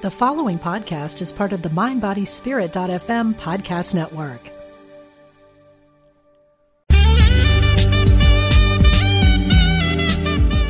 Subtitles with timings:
[0.00, 4.38] The following podcast is part of the MindBodySpirit.fm podcast network.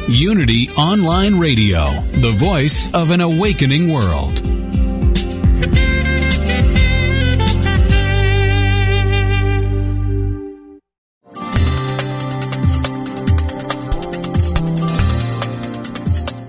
[0.08, 1.90] Unity Online Radio,
[2.22, 4.57] the voice of an awakening world.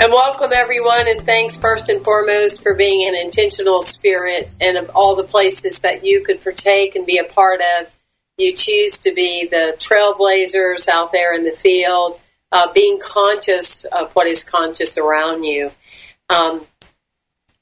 [0.00, 4.92] And welcome everyone and thanks first and foremost for being an intentional spirit and of
[4.94, 7.92] all the places that you could partake and be a part of.
[8.36, 12.20] You choose to be the trailblazers out there in the field,
[12.52, 15.72] uh, being conscious of what is conscious around you.
[16.30, 16.64] Um,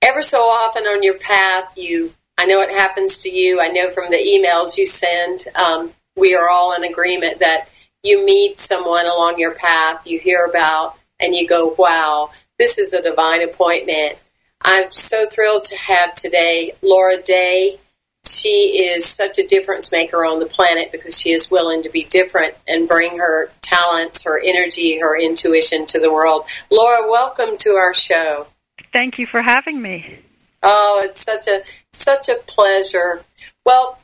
[0.02, 3.62] ever so often on your path, you, I know it happens to you.
[3.62, 7.70] I know from the emails you send, um, we are all in agreement that
[8.02, 12.92] you meet someone along your path, you hear about and you go, wow, this is
[12.92, 14.18] a divine appointment.
[14.60, 17.78] I'm so thrilled to have today Laura Day.
[18.26, 22.04] She is such a difference maker on the planet because she is willing to be
[22.04, 26.46] different and bring her talents, her energy, her intuition to the world.
[26.70, 28.46] Laura, welcome to our show.
[28.92, 30.18] Thank you for having me.
[30.62, 33.22] Oh, it's such a such a pleasure.
[33.64, 34.00] Well,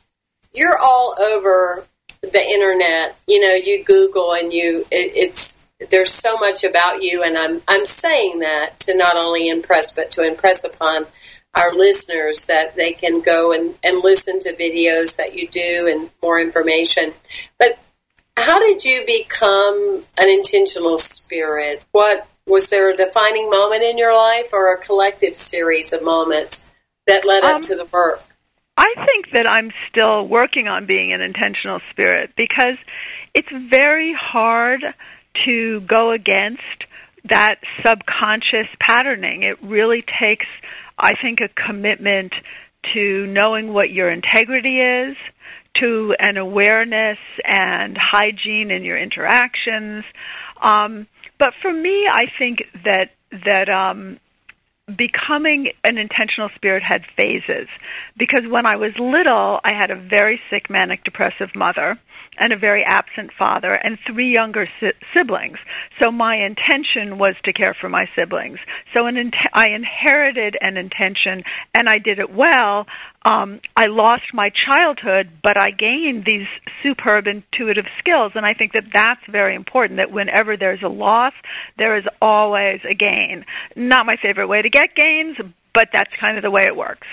[0.53, 1.85] you're all over
[2.21, 3.17] the internet.
[3.27, 7.61] You know, you Google and you it, it's there's so much about you, and I'm
[7.67, 11.05] I'm saying that to not only impress, but to impress upon
[11.55, 16.09] our listeners that they can go and, and listen to videos that you do and
[16.21, 17.13] more information.
[17.59, 17.79] But
[18.35, 21.83] how did you become an intentional spirit?
[21.91, 26.67] What was there a defining moment in your life or a collective series of moments
[27.05, 28.21] that led um, up to the work?
[28.75, 32.77] I think that I'm still working on being an intentional spirit because
[33.35, 34.83] it's very hard
[35.45, 36.61] to go against
[37.29, 37.55] that
[37.85, 39.43] subconscious patterning.
[39.43, 40.45] It really takes,
[40.97, 42.33] I think, a commitment
[42.93, 45.15] to knowing what your integrity is,
[45.79, 50.03] to an awareness and hygiene in your interactions.
[50.61, 51.07] Um,
[51.39, 53.09] but for me, I think that
[53.45, 54.19] that um,
[54.85, 57.67] becoming an intentional spirit had phases
[58.17, 61.97] because when I was little, I had a very sick manic depressive mother
[62.37, 65.57] and a very absent father and three younger si- siblings.
[66.01, 68.59] So my intention was to care for my siblings.
[68.95, 72.87] So an int- I inherited an intention and I did it well.
[73.25, 76.47] Um, I lost my childhood, but I gained these
[76.81, 79.99] superb intuitive skills, and I think that that's very important.
[80.01, 81.33] That whenever there's a loss,
[81.77, 83.45] there is always a gain.
[83.77, 85.37] Not my favorite way to get gains,
[85.73, 87.07] but that's kind of the way it works.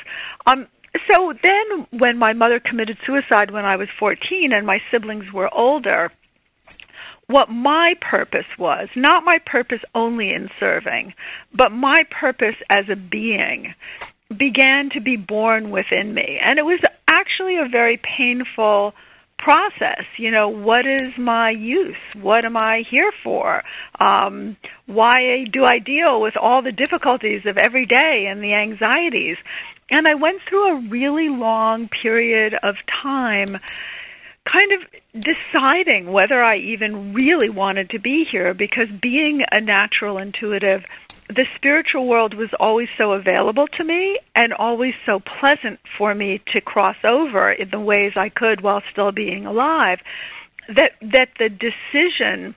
[0.47, 0.67] Um,
[1.11, 5.53] so then when my mother committed suicide when I was 14 and my siblings were
[5.55, 6.11] older,
[7.27, 11.15] what my purpose was, not my purpose only in serving,
[11.55, 13.75] but my purpose as a being,
[14.37, 16.39] began to be born within me.
[16.43, 18.95] And it was actually a very painful
[19.43, 20.05] process.
[20.19, 21.97] You know, what is my use?
[22.21, 23.63] What am I here for?
[23.99, 24.57] Um,
[24.87, 29.37] why do I deal with all the difficulties of every day and the anxieties?
[29.91, 33.59] And I went through a really long period of time
[34.45, 40.19] kind of deciding whether I even really wanted to be here because being a natural
[40.19, 40.85] intuitive,
[41.35, 46.43] the spiritual world was always so available to me and always so pleasant for me
[46.53, 50.01] to cross over in the ways I could while still being alive
[50.69, 52.55] that that the decision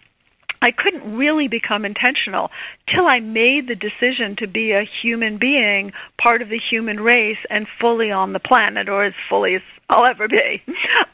[0.62, 2.50] I couldn't really become intentional
[2.88, 7.40] till I made the decision to be a human being, part of the human race,
[7.50, 10.62] and fully on the planet, or as fully as I'll ever be.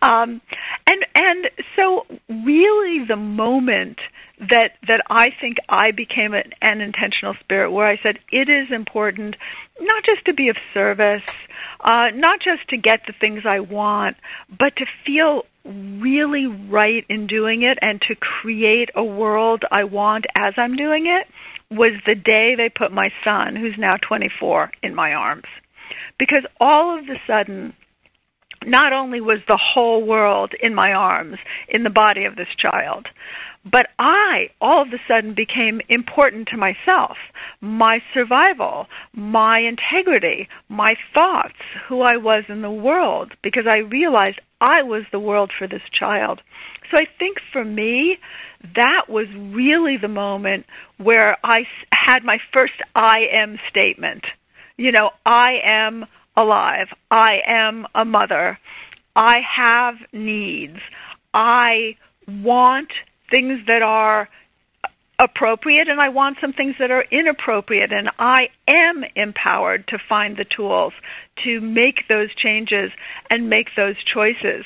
[0.02, 0.42] Um,
[0.88, 4.00] and and so, really, the moment
[4.40, 8.72] that that I think I became an, an intentional spirit, where I said it is
[8.72, 9.36] important
[9.80, 11.24] not just to be of service,
[11.82, 14.18] uh, not just to get the things I want,
[14.50, 20.26] but to feel really right in doing it and to create a world I want
[20.38, 21.28] as I'm doing it
[21.76, 25.46] was the day they put my son, who's now 24, in my arms.
[26.18, 27.74] Because all of a sudden,
[28.66, 33.08] not only was the whole world in my arms, in the body of this child,
[33.66, 37.18] But I all of a sudden became important to myself,
[37.62, 41.58] my survival, my integrity, my thoughts,
[41.88, 45.82] who I was in the world, because I realized I was the world for this
[45.92, 46.42] child.
[46.92, 48.18] So I think for me,
[48.76, 50.66] that was really the moment
[50.98, 51.60] where I
[51.94, 54.26] had my first I am statement.
[54.78, 56.06] You know, I am
[56.36, 56.88] alive.
[57.12, 58.60] I am a mother.
[59.16, 60.80] I have needs.
[61.34, 61.96] I
[62.28, 62.90] want
[63.32, 64.30] things that are
[65.20, 70.38] appropriate and I want some things that are inappropriate and I am empowered to find
[70.38, 70.94] the tools
[71.44, 72.92] to make those changes
[73.30, 74.64] and make those choices.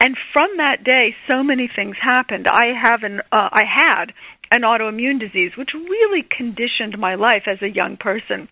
[0.00, 2.46] And from that day, so many things happened.
[2.48, 4.06] I have an, uh, I had
[4.50, 8.48] an autoimmune disease, which really conditioned my life as a young person.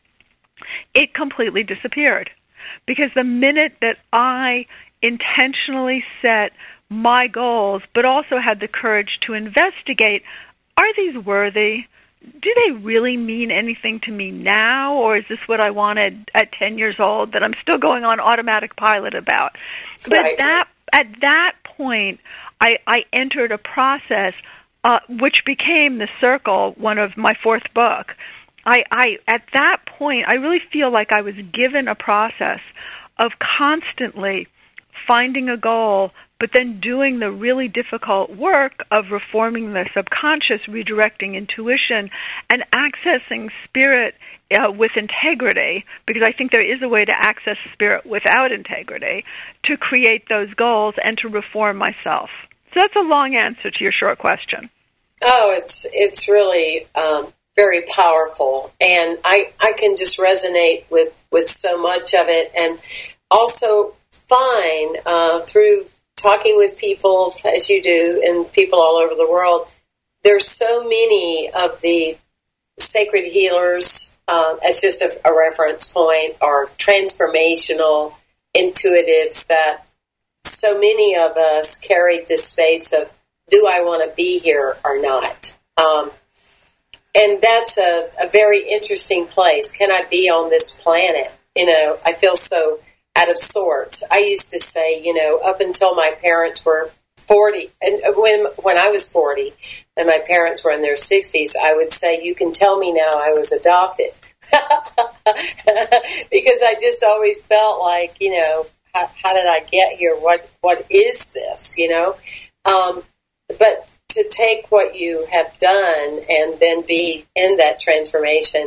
[0.92, 2.30] It completely disappeared
[2.86, 4.66] because the minute that I
[5.02, 6.52] intentionally set
[6.88, 10.22] my goals, but also had the courage to investigate
[10.76, 11.86] are these worthy?
[12.22, 16.52] Do they really mean anything to me now, or is this what I wanted at
[16.52, 19.52] 10 years old that I'm still going on automatic pilot about?
[20.04, 20.32] But right.
[20.32, 22.20] at that, at that point,
[22.60, 24.34] I, I entered a process
[24.84, 28.14] uh, which became The Circle, one of my fourth book.
[28.64, 32.60] I, I, at that point, I really feel like I was given a process
[33.18, 34.46] of constantly
[35.06, 41.34] finding a goal, but then doing the really difficult work of reforming the subconscious, redirecting
[41.34, 42.10] intuition,
[42.50, 44.14] and accessing spirit
[44.52, 49.24] uh, with integrity, because I think there is a way to access spirit without integrity,
[49.64, 52.30] to create those goals and to reform myself.
[52.72, 54.70] So that's a long answer to your short question.
[55.22, 61.48] Oh, it's it's really um, very powerful, and I I can just resonate with with
[61.50, 62.78] so much of it, and
[63.32, 69.28] also find uh, through talking with people as you do and people all over the
[69.28, 69.66] world,
[70.22, 72.16] there's so many of the
[72.78, 78.14] sacred healers, uh, as just a, a reference point, or transformational
[78.54, 79.84] intuitives that
[80.44, 83.10] so many of us carried this space of,
[83.50, 85.54] do I want to be here or not?
[85.76, 86.10] Um,
[87.14, 89.72] and that's a, a very interesting place.
[89.72, 91.32] Can I be on this planet?
[91.56, 92.80] You know, I feel so
[93.16, 94.02] out of sorts.
[94.10, 98.78] I used to say, you know, up until my parents were 40, and when, when
[98.78, 99.52] I was 40
[99.96, 103.12] and my parents were in their 60s, I would say, you can tell me now
[103.14, 104.10] I was adopted.
[106.30, 110.14] because I just always felt like, you know, how, how, did I get here?
[110.14, 112.16] What, what is this, you know?
[112.64, 113.02] Um,
[113.58, 118.62] but to take what you have done and then be in that transformation,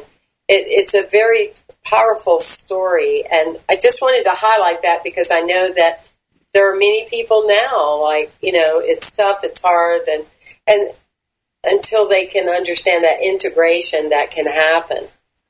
[0.47, 1.51] it, it's a very
[1.83, 3.25] powerful story.
[3.29, 6.07] And I just wanted to highlight that because I know that
[6.53, 10.25] there are many people now, like, you know, it's tough, it's hard, and,
[10.67, 10.91] and
[11.65, 15.05] until they can understand that integration that can happen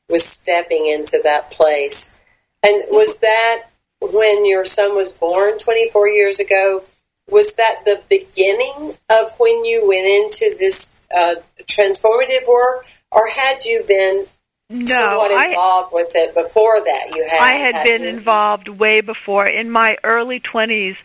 [0.10, 2.18] with stepping into that place.
[2.64, 3.64] And was that
[4.02, 6.84] when your son was born 24 years ago?
[7.30, 13.64] Was that the beginning of when you went into this uh, transformative work, or had
[13.64, 14.26] you been
[14.72, 17.12] no, somewhat involved I, with it before that.
[17.14, 17.42] You had.
[17.42, 18.10] I had, had been you?
[18.10, 19.46] involved way before.
[19.46, 20.96] In my early twenties,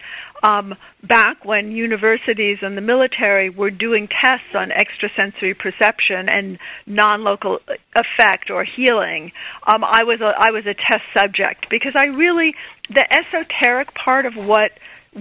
[0.42, 7.58] um, back when universities and the military were doing tests on extrasensory perception and non-local
[7.94, 9.32] effect or healing,
[9.66, 12.54] um, I was a, I was a test subject because I really
[12.88, 14.72] the esoteric part of what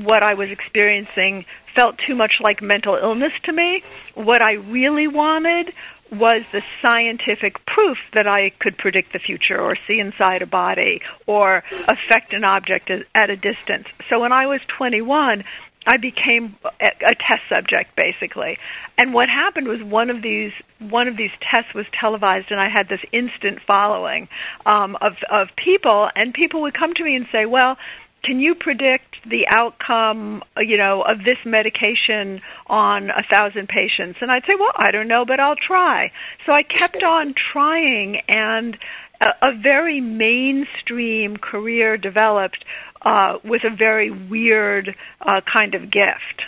[0.04, 3.84] what I was experiencing felt too much like mental illness to me.
[4.14, 5.74] What I really wanted
[6.12, 11.02] was the scientific proof that I could predict the future or see inside a body
[11.26, 13.88] or affect an object at a distance.
[14.10, 15.44] So when I was 21,
[15.88, 18.58] I became a test subject basically.
[18.98, 22.70] And what happened was one of these one of these tests was televised, and I
[22.70, 24.28] had this instant following
[24.66, 27.78] um, of of people, and people would come to me and say, "Well."
[28.26, 34.18] Can you predict the outcome, you know, of this medication on a thousand patients?
[34.22, 36.12] And I'd say, well, I don't know, but I'll try.
[36.46, 38.78] So I kept on trying, and
[39.22, 42.66] a, a very mainstream career developed
[43.02, 46.44] uh, with a very weird uh, kind of gift.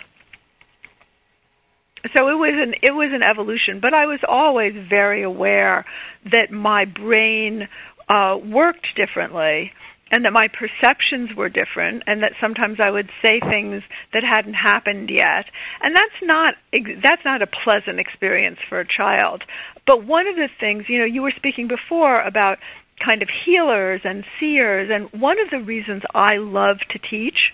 [2.15, 5.85] So it was an it was an evolution, but I was always very aware
[6.31, 7.67] that my brain
[8.07, 9.73] uh, worked differently
[10.11, 13.83] and that my perceptions were different and that sometimes I would say things
[14.13, 15.45] that hadn't happened yet.
[15.81, 16.55] And that's not
[17.03, 19.43] that's not a pleasant experience for a child.
[19.85, 22.59] But one of the things you know you were speaking before about
[23.05, 27.51] kind of healers and seers and one of the reasons I love to teach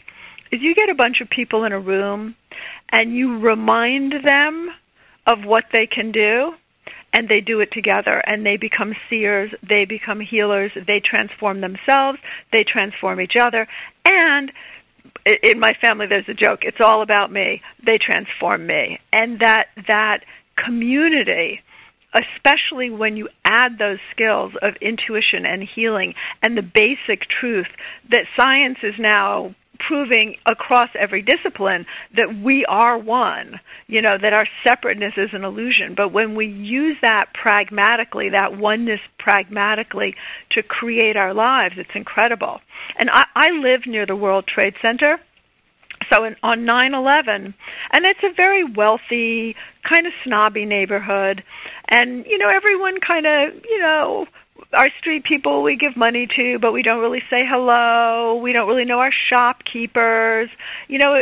[0.52, 2.36] is you get a bunch of people in a room
[2.92, 4.70] and you remind them
[5.26, 6.54] of what they can do
[7.14, 12.20] and they do it together and they become seers, they become healers, they transform themselves,
[12.52, 13.68] they transform each other,
[14.06, 14.52] and
[15.44, 17.62] in my family there's a joke, it's all about me.
[17.86, 19.00] They transform me.
[19.14, 20.26] And that that
[20.58, 21.62] community
[22.14, 27.68] especially when you add those skills of intuition and healing and the basic truth
[28.12, 34.34] that science is now proving across every discipline that we are one, you know, that
[34.34, 35.94] our separateness is an illusion.
[35.96, 40.16] But when we use that pragmatically, that oneness pragmatically
[40.52, 42.60] to create our lives, it's incredible.
[42.98, 45.18] And I, I live near the World Trade Center.
[46.12, 47.54] So in, on 9/11,
[47.92, 49.56] and it's a very wealthy,
[49.90, 51.44] kind of snobby neighborhood,
[51.88, 54.26] and you know everyone kind of you know
[54.74, 58.36] our street people we give money to, but we don't really say hello.
[58.36, 60.50] We don't really know our shopkeepers.
[60.88, 61.20] You know,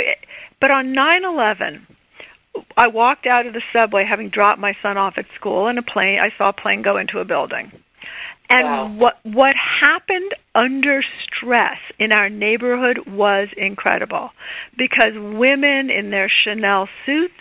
[0.59, 1.85] but on 9/11,
[2.77, 5.83] I walked out of the subway having dropped my son off at school and a
[5.83, 7.71] plane I saw a plane go into a building.
[8.49, 8.87] And wow.
[8.89, 14.31] what what happened under stress in our neighborhood was incredible
[14.77, 17.33] because women in their Chanel suits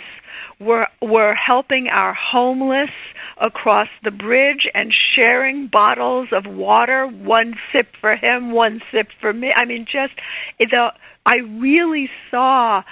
[0.60, 2.90] were were helping our homeless
[3.38, 9.32] across the bridge and sharing bottles of water, one sip for him, one sip for
[9.32, 9.50] me.
[9.56, 10.12] I mean, just
[10.58, 10.92] the
[11.26, 12.82] I really saw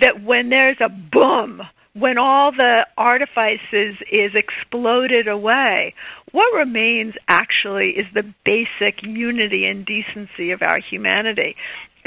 [0.00, 1.62] that when there's a boom,
[1.94, 5.94] when all the artifices is exploded away,
[6.32, 11.56] what remains actually is the basic unity and decency of our humanity.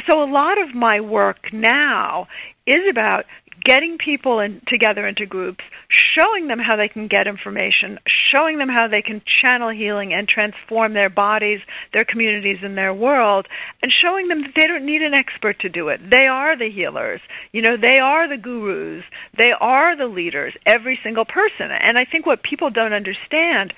[0.09, 2.27] So a lot of my work now
[2.65, 3.25] is about
[3.63, 7.99] getting people in, together into groups, showing them how they can get information,
[8.33, 11.59] showing them how they can channel healing and transform their bodies,
[11.93, 13.47] their communities, and their world,
[13.81, 15.99] and showing them that they don't need an expert to do it.
[16.09, 17.21] They are the healers.
[17.51, 19.03] You know, they are the gurus.
[19.37, 21.71] They are the leaders, every single person.
[21.71, 23.73] And I think what people don't understand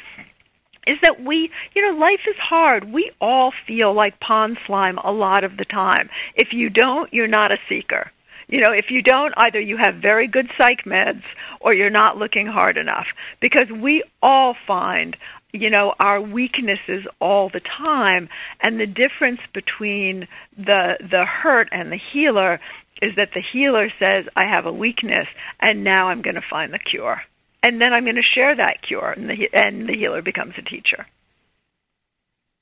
[0.87, 2.91] is that we, you know, life is hard.
[2.91, 6.09] We all feel like pond slime a lot of the time.
[6.35, 8.11] If you don't, you're not a seeker.
[8.47, 11.23] You know, if you don't, either you have very good psych meds
[11.59, 13.07] or you're not looking hard enough.
[13.41, 15.17] Because we all find,
[15.51, 18.29] you know, our weaknesses all the time.
[18.63, 22.59] And the difference between the, the hurt and the healer
[23.01, 25.27] is that the healer says, I have a weakness
[25.59, 27.21] and now I'm going to find the cure.
[27.63, 30.61] And then I'm going to share that cure and the, and the healer becomes a
[30.61, 31.07] teacher.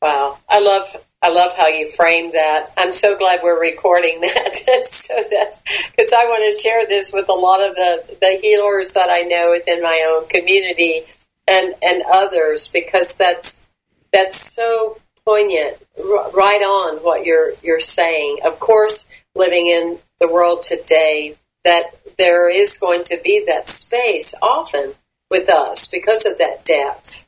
[0.01, 2.73] Wow, I love I love how you frame that.
[2.77, 5.57] I'm so glad we're recording that, so that
[5.95, 9.21] because I want to share this with a lot of the the healers that I
[9.21, 11.03] know within my own community
[11.47, 13.65] and and others because that's
[14.11, 18.39] that's so poignant, right on what you're you're saying.
[18.45, 21.85] Of course, living in the world today, that
[22.17, 24.93] there is going to be that space often
[25.31, 27.25] with us because of that depth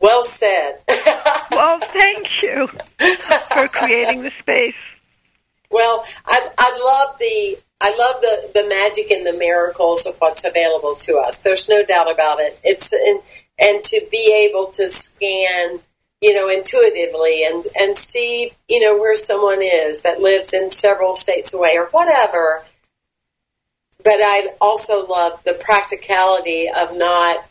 [0.00, 0.78] well said.
[1.50, 2.68] well, thank you
[3.52, 4.74] for creating the space.
[5.70, 10.44] Well, I, I love the I love the, the magic and the miracles of what's
[10.44, 11.40] available to us.
[11.40, 12.58] There's no doubt about it.
[12.62, 13.20] It's and
[13.58, 15.80] and to be able to scan,
[16.20, 21.14] you know, intuitively and and see, you know, where someone is that lives in several
[21.14, 22.64] states away or whatever.
[24.02, 27.44] But I also love the practicality of not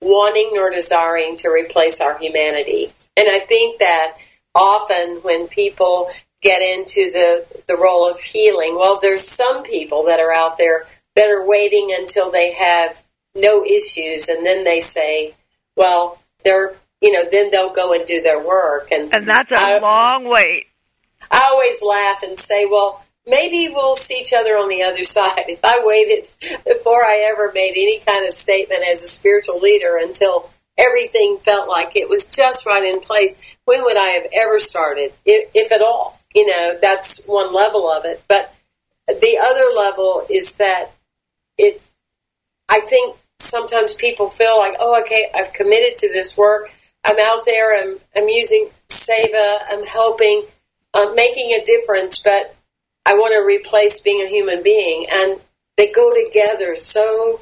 [0.00, 2.92] wanting nor desiring to replace our humanity.
[3.16, 4.16] And I think that
[4.54, 10.20] often when people get into the, the role of healing, well, there's some people that
[10.20, 13.02] are out there that are waiting until they have
[13.34, 15.34] no issues and then they say,
[15.76, 18.90] well, they're, you know, then they'll go and do their work.
[18.90, 20.66] And, and that's a I, long wait.
[21.30, 25.44] I always laugh and say, well, maybe we'll see each other on the other side.
[25.48, 26.28] If I waited
[26.66, 31.68] before I ever made any kind of statement as a spiritual leader until everything felt
[31.68, 35.72] like it was just right in place, when would I have ever started, if, if
[35.72, 36.20] at all?
[36.34, 38.22] You know, that's one level of it.
[38.28, 38.54] But
[39.06, 40.90] the other level is that
[41.56, 41.80] it,
[42.68, 46.70] I think sometimes people feel like, oh, okay, I've committed to this work.
[47.04, 50.44] I'm out there, I'm, I'm using Seva, I'm helping,
[50.94, 52.54] I'm making a difference, but
[53.10, 55.40] I want to replace being a human being, and
[55.76, 57.40] they go together so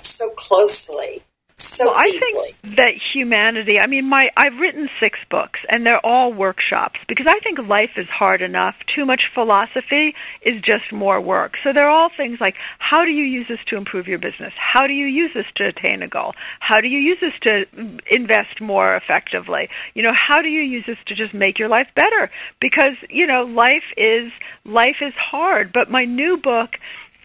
[0.00, 1.24] so closely.
[1.60, 3.80] So well, I think that humanity.
[3.82, 7.90] I mean, my I've written six books, and they're all workshops because I think life
[7.96, 8.76] is hard enough.
[8.94, 11.54] Too much philosophy is just more work.
[11.64, 14.52] So they're all things like how do you use this to improve your business?
[14.56, 16.32] How do you use this to attain a goal?
[16.60, 17.64] How do you use this to
[18.08, 19.68] invest more effectively?
[19.94, 22.30] You know, how do you use this to just make your life better?
[22.60, 24.30] Because you know, life is
[24.64, 25.72] life is hard.
[25.72, 26.70] But my new book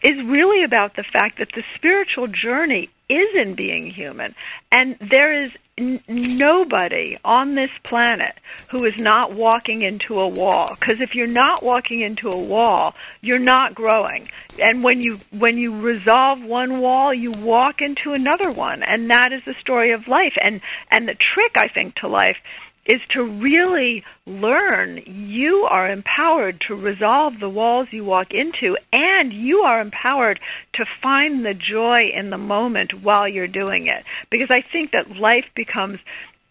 [0.03, 4.35] is really about the fact that the spiritual journey is in being human.
[4.71, 8.35] And there is n- nobody on this planet
[8.71, 10.75] who is not walking into a wall.
[10.79, 14.29] Because if you're not walking into a wall, you're not growing.
[14.59, 19.31] And when you when you resolve one wall, you walk into another one, and that
[19.33, 20.33] is the story of life.
[20.41, 22.37] And and the trick, I think, to life
[22.85, 25.01] is to really learn.
[25.05, 30.39] You are empowered to resolve the walls you walk into and you are empowered
[30.73, 34.03] to find the joy in the moment while you're doing it.
[34.29, 35.99] Because i think that life becomes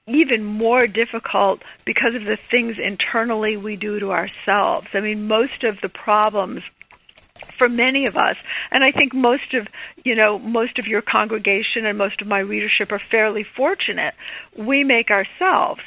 [0.07, 4.89] even more difficult because of the things internally we do to ourselves.
[4.95, 6.63] I mean most of the problems
[7.59, 8.37] for many of us
[8.71, 9.67] and i think most of
[10.05, 14.15] you know most of your congregation and most of my readership are fairly fortunate
[14.57, 15.81] we make ourselves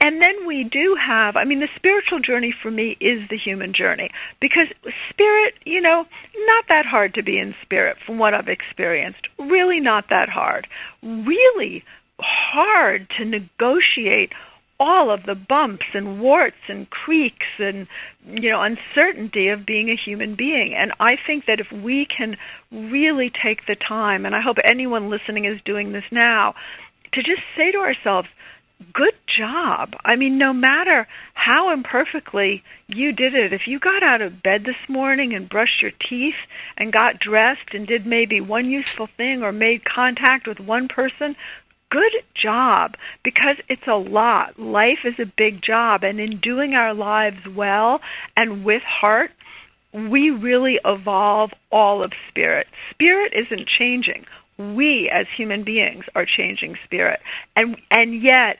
[0.00, 3.72] and then we do have, I mean, the spiritual journey for me is the human
[3.72, 4.10] journey
[4.40, 4.68] because
[5.10, 6.04] spirit, you know,
[6.36, 9.28] not that hard to be in spirit from what I've experienced.
[9.38, 10.66] Really not that hard.
[11.02, 11.84] Really
[12.18, 14.32] hard to negotiate
[14.78, 17.86] all of the bumps and warts and creaks and
[18.26, 22.36] you know uncertainty of being a human being and i think that if we can
[22.70, 26.54] really take the time and i hope anyone listening is doing this now
[27.12, 28.28] to just say to ourselves
[28.92, 29.94] good job.
[30.04, 34.64] I mean, no matter how imperfectly you did it, if you got out of bed
[34.64, 36.34] this morning and brushed your teeth
[36.76, 41.36] and got dressed and did maybe one useful thing or made contact with one person,
[41.90, 44.58] good job because it's a lot.
[44.58, 48.00] Life is a big job, and in doing our lives well
[48.36, 49.30] and with heart,
[49.92, 52.66] we really evolve all of spirit.
[52.90, 54.26] Spirit isn't changing
[54.58, 57.20] we as human beings are changing spirit.
[57.54, 58.58] And and yet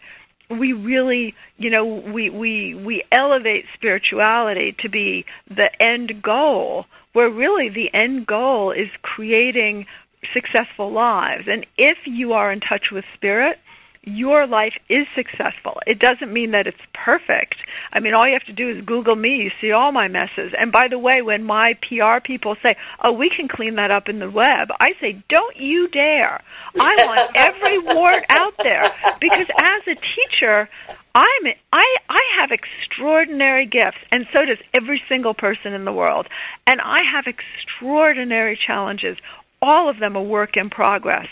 [0.51, 7.31] we really you know we we we elevate spirituality to be the end goal where
[7.31, 9.87] really the end goal is creating
[10.35, 11.45] successful lives.
[11.47, 13.59] And if you are in touch with spirit
[14.07, 15.81] your life is successful.
[15.85, 17.57] It doesn't mean that it's perfect.
[17.93, 19.31] I mean, all you have to do is Google me.
[19.37, 20.53] You see all my messes.
[20.57, 24.09] And by the way, when my PR people say, "Oh, we can clean that up
[24.09, 26.41] in the web," I say, "Don't you dare!
[26.79, 30.69] I want every wart out there because as a teacher."
[31.17, 36.29] I'm I I have extraordinary gifts and so does every single person in the world.
[36.67, 39.17] And I have extraordinary challenges.
[39.63, 41.29] All of them a work in progress.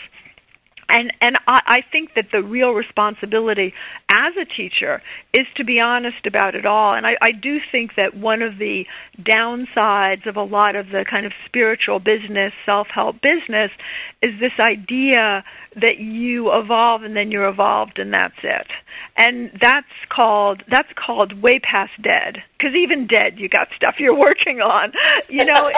[0.87, 3.73] And and I, I think that the real responsibility
[4.09, 5.01] as a teacher
[5.33, 6.93] is to be honest about it all.
[6.93, 8.85] And I, I do think that one of the
[9.19, 13.71] downsides of a lot of the kind of spiritual business, self help business,
[14.21, 15.43] is this idea
[15.75, 18.67] that you evolve and then you're evolved and that's it.
[19.17, 22.43] And that's called that's called way past dead.
[22.57, 24.93] Because even dead, you got stuff you're working on.
[25.29, 25.75] You know, it,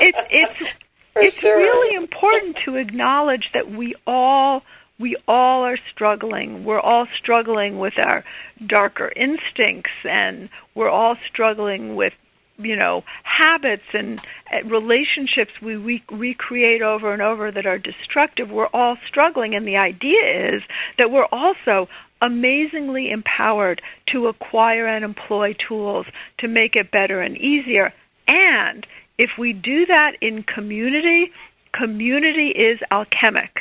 [0.00, 0.83] it's it's
[1.16, 1.56] it's sure.
[1.56, 4.62] really important to acknowledge that we all
[4.98, 6.64] we all are struggling.
[6.64, 8.24] We're all struggling with our
[8.64, 12.12] darker instincts and we're all struggling with
[12.56, 14.20] you know habits and
[14.52, 19.66] uh, relationships we re- recreate over and over that are destructive we're all struggling and
[19.66, 20.62] the idea is
[20.96, 21.88] that we're also
[22.22, 26.06] amazingly empowered to acquire and employ tools
[26.38, 27.92] to make it better and easier
[28.28, 28.86] and
[29.18, 31.30] if we do that in community,
[31.72, 33.60] community is alchemic.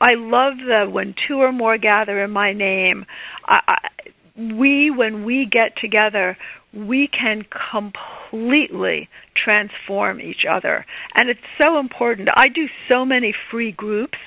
[0.00, 3.04] I love the when two or more gather in my name.
[3.46, 6.36] I, I, we, when we get together,
[6.72, 10.86] we can completely transform each other.
[11.14, 12.28] And it's so important.
[12.34, 14.18] I do so many free groups.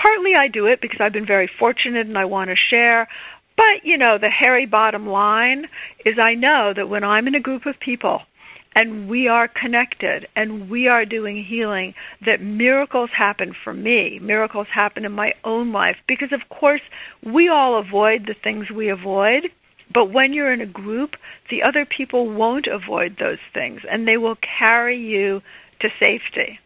[0.00, 3.08] Partly I do it because I've been very fortunate and I want to share.
[3.56, 5.66] But, you know, the hairy bottom line
[6.06, 8.22] is I know that when I'm in a group of people
[8.74, 14.18] and we are connected and we are doing healing, that miracles happen for me.
[14.20, 16.80] Miracles happen in my own life because, of course,
[17.22, 19.50] we all avoid the things we avoid.
[19.92, 21.16] But when you're in a group,
[21.50, 25.42] the other people won't avoid those things and they will carry you
[25.80, 26.58] to safety.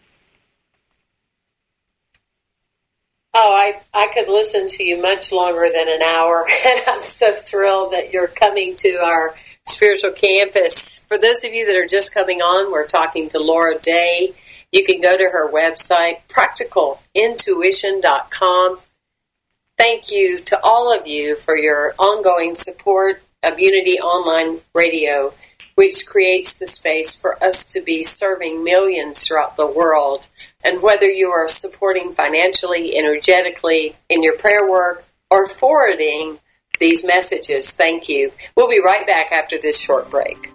[3.39, 7.35] Oh, I, I could listen to you much longer than an hour, and I'm so
[7.35, 9.35] thrilled that you're coming to our
[9.69, 11.01] spiritual campus.
[11.09, 14.33] For those of you that are just coming on, we're talking to Laura Day.
[14.73, 18.79] You can go to her website, practicalintuition.com.
[19.79, 25.33] Thank you to all of you for your ongoing support of Unity Online Radio,
[25.75, 30.27] which creates the space for us to be serving millions throughout the world.
[30.65, 36.39] And whether you are supporting financially, energetically, in your prayer work, or forwarding
[36.79, 37.71] these messages.
[37.71, 38.33] Thank you.
[38.57, 40.53] We'll be right back after this short break.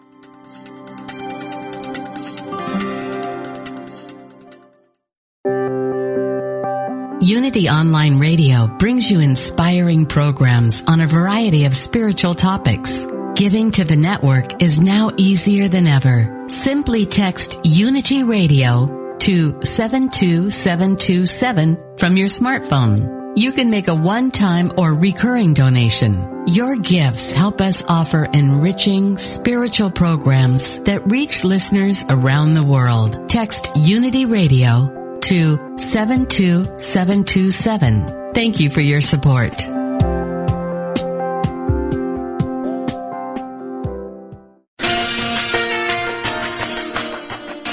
[7.22, 13.06] Unity Online Radio brings you inspiring programs on a variety of spiritual topics.
[13.36, 16.46] Giving to the network is now easier than ever.
[16.50, 23.21] Simply text Unity Radio to 72727 from your smartphone.
[23.34, 26.44] You can make a one-time or recurring donation.
[26.48, 33.30] Your gifts help us offer enriching spiritual programs that reach listeners around the world.
[33.30, 38.34] Text Unity Radio to 72727.
[38.34, 39.66] Thank you for your support.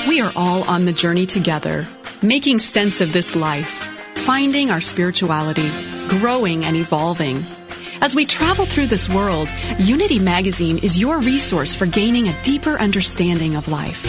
[0.07, 1.85] We are all on the journey together,
[2.23, 3.89] making sense of this life
[4.29, 5.67] finding our spirituality,
[6.07, 7.43] growing and evolving.
[8.03, 12.79] As we travel through this world, Unity Magazine is your resource for gaining a deeper
[12.79, 14.05] understanding of life.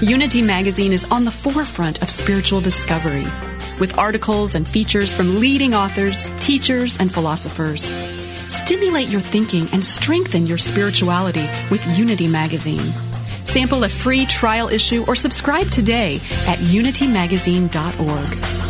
[0.00, 3.26] Unity Magazine is on the forefront of spiritual discovery,
[3.78, 7.94] with articles and features from leading authors, teachers, and philosophers.
[8.46, 12.94] Stimulate your thinking and strengthen your spirituality with Unity Magazine.
[13.44, 16.14] Sample a free trial issue or subscribe today
[16.46, 18.69] at unitymagazine.org.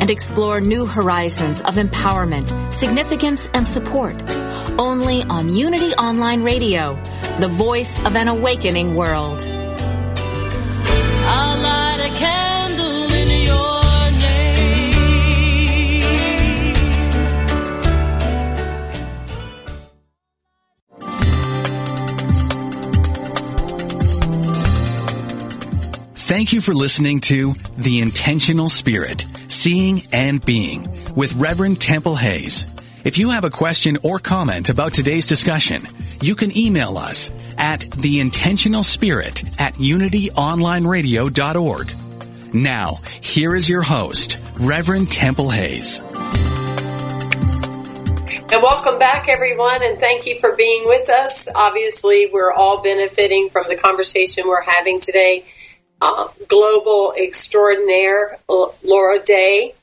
[0.00, 4.20] and explore new horizons of empowerment, significance, and support.
[4.78, 6.94] Only on Unity Online Radio,
[7.38, 9.40] the voice of an awakening world.
[11.32, 13.80] I'll light a candle in your
[26.30, 29.24] Thank you for listening to The Intentional Spirit
[29.60, 32.82] Seeing and Being with Reverend Temple Hayes.
[33.04, 35.86] If you have a question or comment about today's discussion,
[36.22, 42.54] you can email us at theintentionalspirit at unityonlineradio.org.
[42.54, 45.98] Now, here is your host, Reverend Temple Hayes.
[48.50, 51.50] And welcome back, everyone, and thank you for being with us.
[51.54, 55.44] Obviously, we're all benefiting from the conversation we're having today
[56.00, 59.74] uh, global extraordinaire, Laura Day.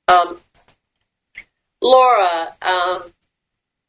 [0.07, 0.39] Um,
[1.85, 3.03] Laura, um,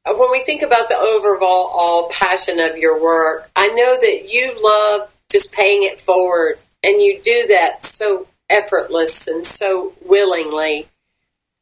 [0.05, 5.11] when we think about the overall passion of your work, I know that you love
[5.33, 10.87] just paying it forward, and you do that so effortless and so willingly.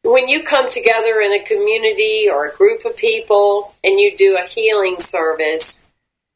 [0.03, 4.37] When you come together in a community or a group of people and you do
[4.37, 5.87] a healing service,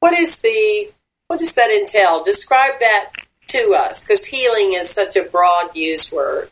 [0.00, 0.90] what is the
[1.26, 2.22] what does that entail?
[2.22, 3.10] Describe that
[3.48, 6.50] to us, because healing is such a broad used word.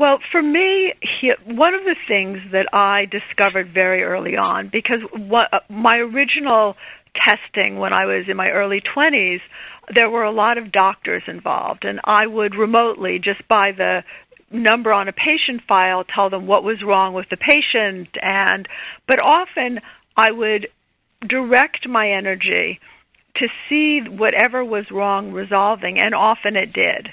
[0.00, 0.94] Well, for me,
[1.44, 6.74] one of the things that I discovered very early on, because what, uh, my original
[7.14, 9.42] testing when I was in my early 20s,
[9.94, 14.02] there were a lot of doctors involved, and I would remotely, just by the
[14.50, 18.66] number on a patient file, tell them what was wrong with the patient, and
[19.06, 19.80] but often
[20.16, 20.68] I would
[21.28, 22.80] direct my energy
[23.36, 27.10] to see whatever was wrong resolving, and often it did.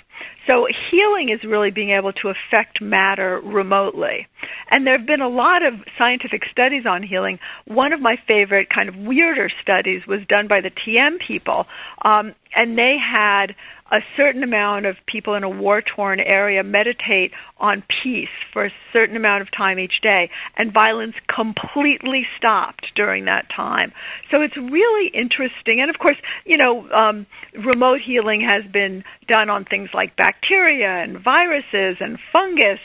[0.47, 4.27] So healing is really being able to affect matter remotely.
[4.71, 7.39] And there have been a lot of scientific studies on healing.
[7.65, 11.67] One of my favorite kind of weirder studies was done by the TM people,
[12.03, 13.56] um, and they had
[13.91, 18.72] a certain amount of people in a war torn area meditate on peace for a
[18.91, 23.93] certain amount of time each day, and violence completely stopped during that time.
[24.34, 25.80] So it's really interesting.
[25.80, 30.89] And of course, you know, um, remote healing has been done on things like bacteria
[30.89, 32.80] and viruses and fungus.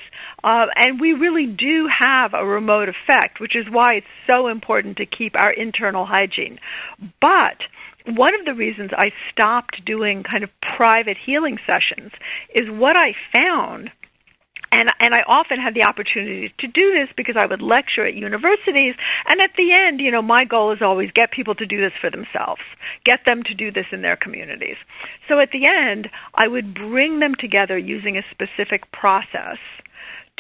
[0.45, 4.97] Uh, and we really do have a remote effect, which is why it's so important
[4.99, 6.59] to keep our internal hygiene.
[7.21, 7.59] But
[8.07, 12.13] one of the reasons I stopped doing kind of private healing sessions
[12.55, 13.91] is what I found
[14.73, 18.15] and and I often had the opportunity to do this because I would lecture at
[18.15, 18.95] universities
[19.29, 21.93] and at the end you know my goal is always get people to do this
[22.01, 22.63] for themselves
[23.05, 24.77] get them to do this in their communities.
[25.29, 29.59] So at the end I would bring them together using a specific process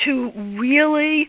[0.04, 1.28] to really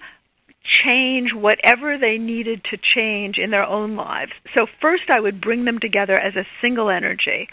[0.64, 4.32] change whatever they needed to change in their own lives.
[4.58, 7.50] So first I would bring them together as a single energy.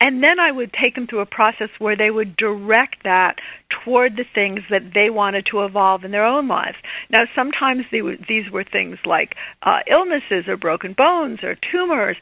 [0.00, 3.36] And then I would take them through a process where they would direct that
[3.84, 6.76] toward the things that they wanted to evolve in their own lives.
[7.10, 12.16] Now sometimes these were things like uh, illnesses or broken bones or tumors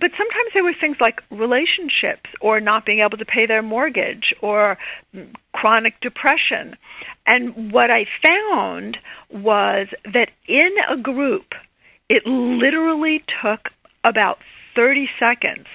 [0.00, 4.34] but sometimes there were things like relationships or not being able to pay their mortgage
[4.40, 4.78] or
[5.52, 6.76] chronic depression.
[7.26, 8.98] And what I found
[9.30, 11.52] was that in a group,
[12.08, 13.68] it literally took
[14.04, 14.38] about
[14.74, 15.66] 30 seconds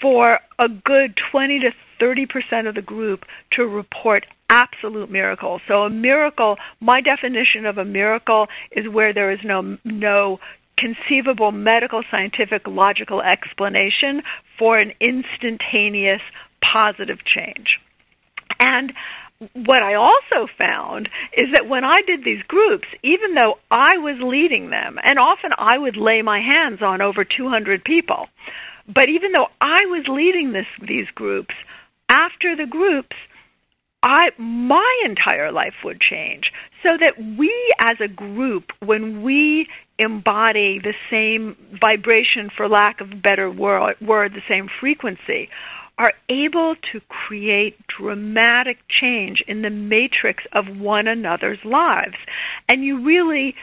[0.00, 5.60] for a good 20 to 30% of the group to report absolute miracles.
[5.66, 10.38] So a miracle, my definition of a miracle is where there is no no
[10.78, 14.22] conceivable medical, scientific, logical explanation
[14.58, 16.20] for an instantaneous
[16.60, 17.78] positive change.
[18.58, 18.92] And
[19.52, 24.16] what I also found is that when I did these groups, even though I was
[24.20, 28.28] leading them, and often I would lay my hands on over 200 people,
[28.88, 31.54] but even though I was leading this, these groups,
[32.08, 33.16] after the groups,
[34.02, 36.52] I my entire life would change.
[36.86, 43.10] So that we as a group when we embody the same vibration for lack of
[43.12, 45.48] a better word, word the same frequency
[45.98, 52.16] are able to create dramatic change in the matrix of one another's lives.
[52.68, 53.54] And you really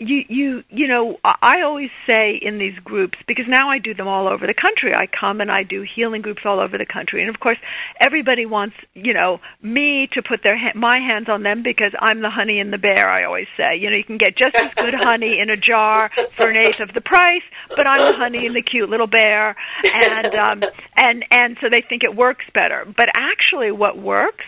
[0.00, 4.08] you you you know I always say in these groups because now I do them
[4.08, 4.94] all over the country.
[4.94, 7.58] I come and I do healing groups all over the country, and of course
[8.00, 12.22] everybody wants you know me to put their ha- my hands on them because I'm
[12.22, 13.08] the honey in the bear.
[13.08, 16.08] I always say you know you can get just as good honey in a jar
[16.30, 19.54] for an eighth of the price, but I'm the honey in the cute little bear,
[19.84, 20.62] and um,
[20.96, 22.86] and and so they think it works better.
[22.96, 24.46] But actually, what works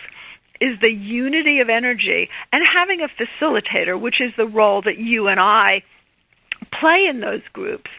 [0.62, 5.26] is the unity of energy and having a facilitator, which is the role that you
[5.26, 5.82] and I
[6.70, 7.90] play in those groups.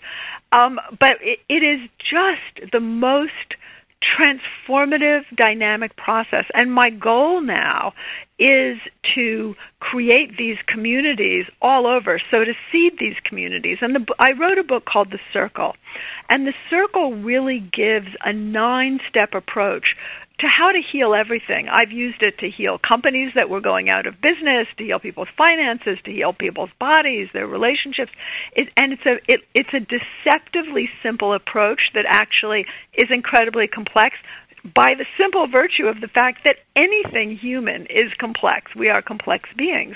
[0.54, 3.56] Um, but it, it is just the most
[4.02, 6.46] transformative dynamic process.
[6.54, 7.94] And my goal now
[8.40, 8.78] is
[9.16, 12.20] to create these communities all over.
[12.32, 13.78] So to seed these communities.
[13.82, 15.76] And the, I wrote a book called The Circle.
[16.30, 19.96] And The Circle really gives a nine step approach
[20.40, 21.68] to how to heal everything.
[21.72, 25.30] I've used it to heal companies that were going out of business, to heal people's
[25.38, 28.12] finances, to heal people's bodies, their relationships.
[28.54, 34.16] It, and it's a it, it's a deceptively simple approach that actually is incredibly complex
[34.64, 38.72] by the simple virtue of the fact that anything human is complex.
[38.76, 39.96] We are complex beings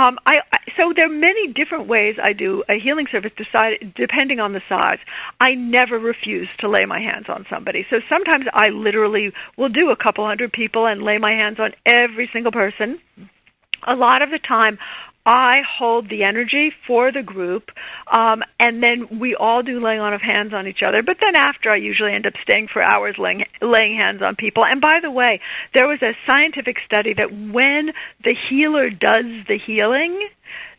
[0.00, 0.36] um, I,
[0.78, 4.62] so there are many different ways I do a healing service decide, depending on the
[4.68, 4.98] size.
[5.40, 7.86] I never refuse to lay my hands on somebody.
[7.90, 11.72] So sometimes I literally will do a couple hundred people and lay my hands on
[11.84, 13.00] every single person.
[13.86, 14.78] A lot of the time
[15.26, 17.70] I hold the energy for the group,
[18.12, 21.02] um, and then we all do laying on of hands on each other.
[21.02, 24.64] But then after, I usually end up staying for hours laying, laying hands on people.
[24.66, 25.40] And by the way,
[25.72, 30.28] there was a scientific study that when the healer does the healing,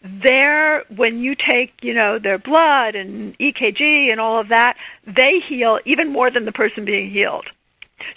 [0.03, 4.75] there, when you take, you know, their blood and EKG and all of that,
[5.07, 7.47] they heal even more than the person being healed.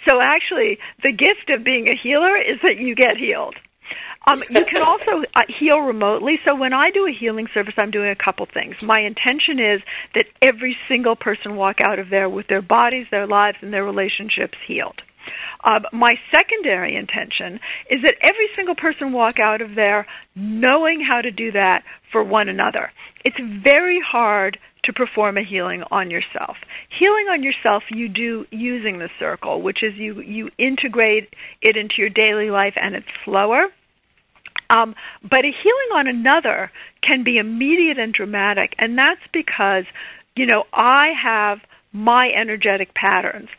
[0.07, 3.55] So actually, the gift of being a healer is that you get healed.
[4.27, 6.39] Um, you can also uh, heal remotely.
[6.47, 8.81] So when I do a healing service, I'm doing a couple things.
[8.83, 9.81] My intention is
[10.13, 13.85] that every single person walk out of there with their bodies, their lives, and their
[13.85, 15.01] relationships healed.
[15.63, 21.21] Uh, my secondary intention is that every single person walk out of there knowing how
[21.21, 22.91] to do that for one another.
[23.25, 26.57] It's very hard to perform a healing on yourself.
[26.97, 31.95] Healing on yourself you do using the circle, which is you, you integrate it into
[31.97, 33.59] your daily life and it's slower.
[34.69, 39.85] Um, but a healing on another can be immediate and dramatic, and that's because,
[40.35, 41.59] you know, I have
[41.91, 43.49] my energetic patterns.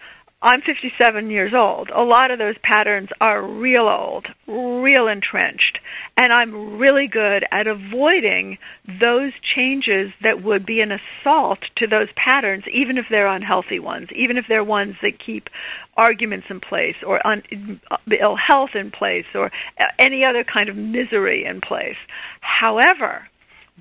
[0.43, 1.91] I'm 57 years old.
[1.91, 5.79] A lot of those patterns are real old, real entrenched,
[6.17, 12.09] and I'm really good at avoiding those changes that would be an assault to those
[12.17, 15.51] patterns, even if they're unhealthy ones, even if they're ones that keep
[15.95, 17.79] arguments in place or un-
[18.19, 19.51] ill health in place or
[19.99, 21.99] any other kind of misery in place.
[22.41, 23.29] However,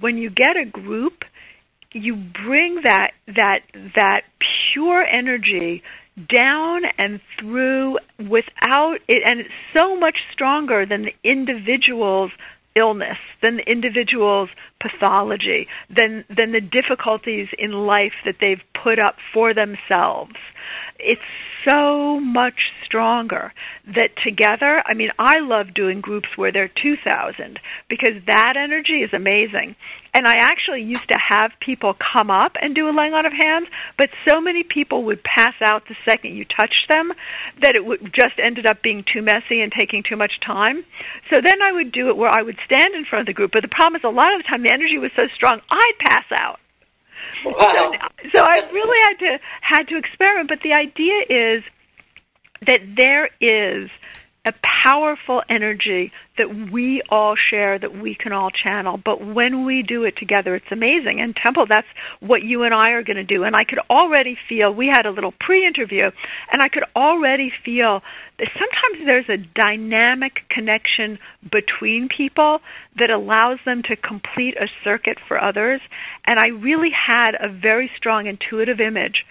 [0.01, 1.23] when you get a group
[1.91, 3.61] you bring that that
[3.95, 4.21] that
[4.71, 5.81] pure energy
[6.27, 12.31] down and through without it and it's so much stronger than the individual's
[12.75, 19.15] illness, than the individual's pathology, than than the difficulties in life that they've put up
[19.33, 20.35] for themselves.
[20.99, 21.21] It's
[21.65, 23.53] so much stronger
[23.95, 29.01] that together, I mean, I love doing groups where there are 2,000 because that energy
[29.01, 29.75] is amazing.
[30.13, 33.33] And I actually used to have people come up and do a laying on of
[33.33, 37.13] hands, but so many people would pass out the second you touched them
[37.61, 40.83] that it would just ended up being too messy and taking too much time.
[41.31, 43.51] So then I would do it where I would stand in front of the group,
[43.51, 45.93] but the problem is a lot of the time the energy was so strong, I'd
[45.99, 46.59] pass out.
[47.45, 47.91] Wow.
[47.93, 51.63] So, so I really had to had to experiment, but the idea is
[52.67, 53.89] that there is
[54.45, 54.53] a
[54.85, 58.97] powerful energy that we all share, that we can all channel.
[58.97, 61.19] But when we do it together, it's amazing.
[61.19, 61.87] And Temple, that's
[62.21, 63.43] what you and I are going to do.
[63.43, 66.09] And I could already feel, we had a little pre-interview,
[66.51, 68.01] and I could already feel
[68.37, 71.19] that sometimes there's a dynamic connection
[71.51, 72.59] between people
[72.97, 75.81] that allows them to complete a circuit for others.
[76.25, 79.25] And I really had a very strong intuitive image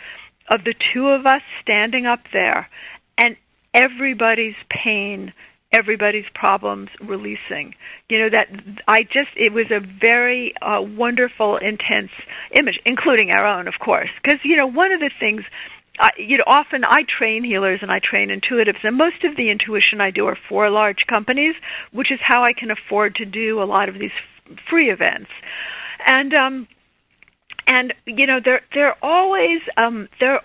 [0.51, 2.69] of the two of us standing up there
[3.17, 3.37] and
[3.75, 5.33] everybody's pain,
[5.73, 7.75] everybody's problems releasing.
[8.09, 8.49] You know that
[8.87, 12.11] I just it was a very uh, wonderful, intense
[12.53, 15.43] image, including our own, of course, because you know one of the things.
[16.01, 19.51] I, you know, often I train healers and I train intuitives, and most of the
[19.51, 21.57] intuition I do are for large companies,
[21.91, 25.29] which is how I can afford to do a lot of these f- free events.
[26.07, 26.69] And um,
[27.67, 30.41] and you know, they're they're always um, they're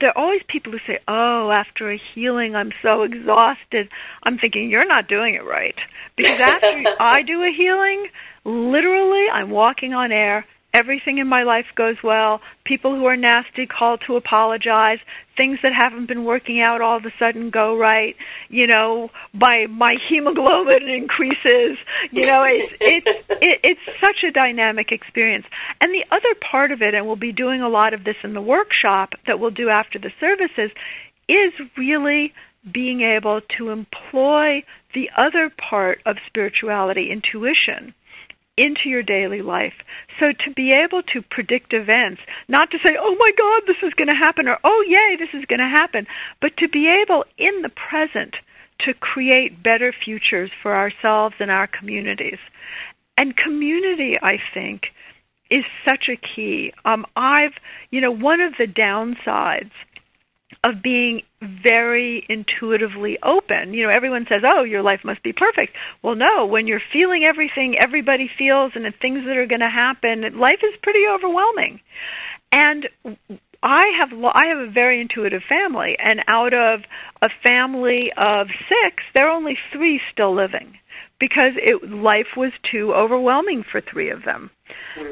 [0.00, 3.88] there are always people who say, "Oh, after a healing, I'm so exhausted."
[4.22, 5.76] I'm thinking you're not doing it right
[6.16, 8.08] because after I do a healing,
[8.44, 10.46] literally, I'm walking on air.
[10.74, 12.42] Everything in my life goes well.
[12.64, 14.98] People who are nasty call to apologize.
[15.34, 18.16] Things that haven't been working out all of a sudden go right.
[18.50, 21.78] You know, my my hemoglobin increases.
[22.10, 25.46] You know, it's it's it, it's such a dynamic experience.
[25.80, 28.34] And the other part of it, and we'll be doing a lot of this in
[28.34, 30.70] the workshop that we'll do after the services,
[31.28, 32.34] is really
[32.70, 34.62] being able to employ
[34.94, 37.94] the other part of spirituality, intuition
[38.58, 39.74] into your daily life.
[40.20, 43.94] So to be able to predict events, not to say, oh my God, this is
[43.94, 46.06] going to happen, or oh yay, this is going to happen,
[46.40, 48.34] but to be able in the present
[48.80, 52.38] to create better futures for ourselves and our communities.
[53.16, 54.82] And community, I think,
[55.50, 56.72] is such a key.
[56.84, 57.54] Um, I've,
[57.90, 59.72] you know, one of the downsides
[60.64, 63.72] of being very intuitively open.
[63.74, 67.24] You know, everyone says, "Oh, your life must be perfect." Well, no, when you're feeling
[67.24, 71.80] everything everybody feels and the things that are going to happen, life is pretty overwhelming.
[72.52, 72.88] And
[73.62, 76.82] I have I have a very intuitive family, and out of
[77.22, 80.78] a family of 6, there are only 3 still living
[81.20, 84.50] because it, life was too overwhelming for 3 of them.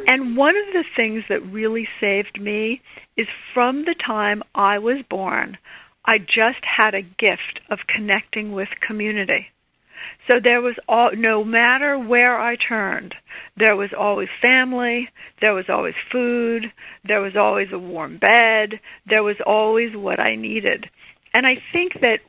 [0.06, 2.80] And one of the things that really saved me
[3.16, 5.58] is from the time I was born,
[6.04, 9.46] I just had a gift of connecting with community.
[10.30, 13.14] So there was all, no matter where I turned,
[13.56, 15.08] there was always family,
[15.40, 16.72] there was always food,
[17.04, 20.86] there was always a warm bed, there was always what I needed.
[21.34, 22.20] And I think that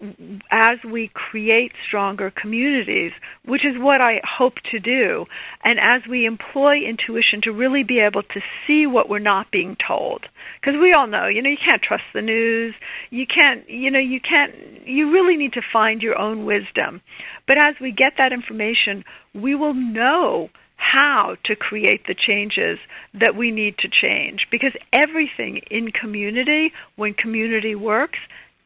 [0.52, 3.14] as we create stronger communities,
[3.46, 5.26] which is what I hope to do,
[5.64, 9.78] and as we employ intuition to really be able to see what we're not being
[9.88, 10.26] told,
[10.60, 12.76] because we all know, you know, you can't trust the news,
[13.10, 14.54] you can't, you know, you can't,
[14.86, 17.02] you really need to find your own wisdom.
[17.48, 22.78] But as we get that information, we will know how to create the changes
[23.14, 24.48] that we need to change.
[24.52, 28.20] Because everything in community, when community works,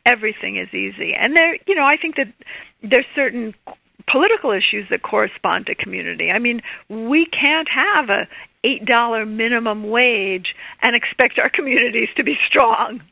[0.06, 1.14] everything is easy.
[1.14, 2.28] And there, you know, I think that
[2.84, 3.54] there's certain
[4.10, 6.32] political issues that correspond to community.
[6.32, 8.28] I mean, we can't have a
[8.64, 13.02] eight dollar minimum wage and expect our communities to be strong.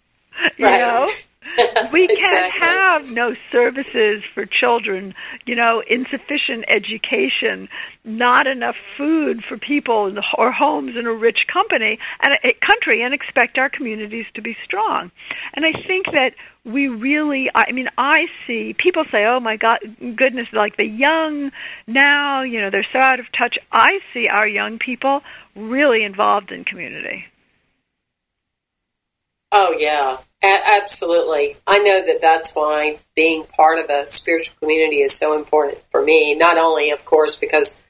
[0.58, 0.80] You Right.
[0.80, 1.12] know?
[1.94, 2.60] we can't Exactly.
[2.60, 5.14] have no services for children,
[5.46, 7.70] you know, insufficient education,
[8.04, 12.50] not enough food for people in the, or homes in a rich company and a,
[12.50, 15.12] a country and expect our communities to be strong.
[15.54, 16.32] And I think that
[16.66, 19.80] we really I mean I see people say, "Oh my god,
[20.16, 21.52] goodness, like the young
[21.88, 25.22] now, you know, they're so out of touch." I see our young people
[25.56, 27.26] really involved in community.
[29.52, 31.58] Oh yeah, a- absolutely.
[31.66, 36.04] I know that that's why being part of a spiritual community is so important for
[36.04, 36.36] me.
[36.36, 37.82] Not only, of course, because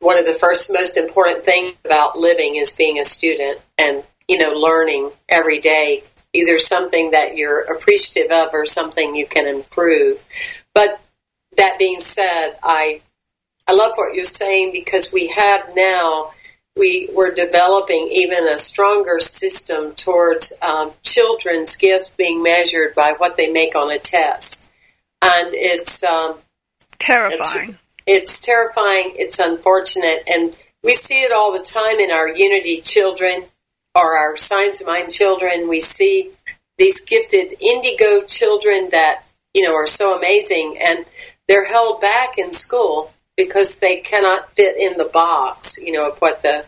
[0.00, 4.38] one of the first most important things about living is being a student and you
[4.38, 6.02] know learning every day
[6.32, 10.24] either something that you're appreciative of or something you can improve
[10.74, 11.00] but
[11.56, 13.00] that being said i
[13.66, 16.30] i love what you're saying because we have now
[16.80, 23.36] we we're developing even a stronger system towards um, children's gifts being measured by what
[23.36, 24.66] they make on a test.
[25.20, 26.38] And it's um,
[26.98, 27.78] terrifying.
[28.06, 32.80] It's, it's terrifying it's unfortunate and we see it all the time in our unity
[32.80, 33.44] children
[33.94, 35.68] or our Science of Mind children.
[35.68, 36.30] We see
[36.78, 41.04] these gifted indigo children that you know are so amazing and
[41.46, 46.18] they're held back in school because they cannot fit in the box, you know, of
[46.18, 46.64] what the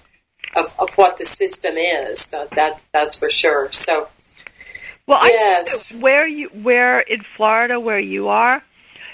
[0.55, 2.29] of, of what the system is.
[2.31, 3.71] That, that that's for sure.
[3.73, 4.09] So,
[5.07, 5.95] well, yes.
[5.95, 8.63] I where you where in Florida where you are,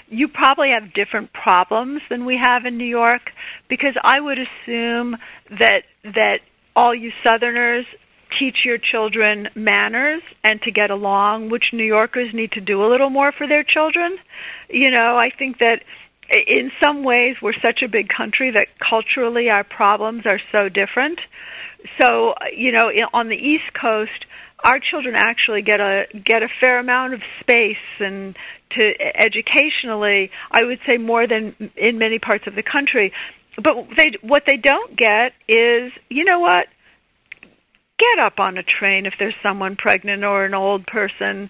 [0.09, 3.21] you probably have different problems than we have in New York
[3.69, 5.17] because I would assume
[5.49, 6.39] that that
[6.75, 7.85] all you Southerners
[8.37, 12.87] teach your children manners and to get along, which New Yorkers need to do a
[12.87, 14.17] little more for their children.
[14.69, 15.81] You know, I think that
[16.31, 21.19] in some ways we're such a big country that culturally our problems are so different.
[21.99, 24.25] So, you know, on the East Coast,
[24.63, 28.35] our children actually get a get a fair amount of space and
[28.71, 33.13] to educationally, I would say more than in many parts of the country.
[33.55, 36.67] But they what they don't get is, you know what?
[37.99, 41.49] Get up on a train if there's someone pregnant or an old person.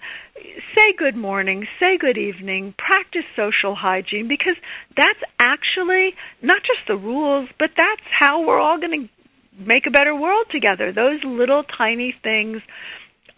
[0.75, 4.55] Say good morning, say good evening, practice social hygiene because
[4.95, 9.91] that's actually not just the rules, but that's how we're all going to make a
[9.91, 10.91] better world together.
[10.91, 12.61] Those little tiny things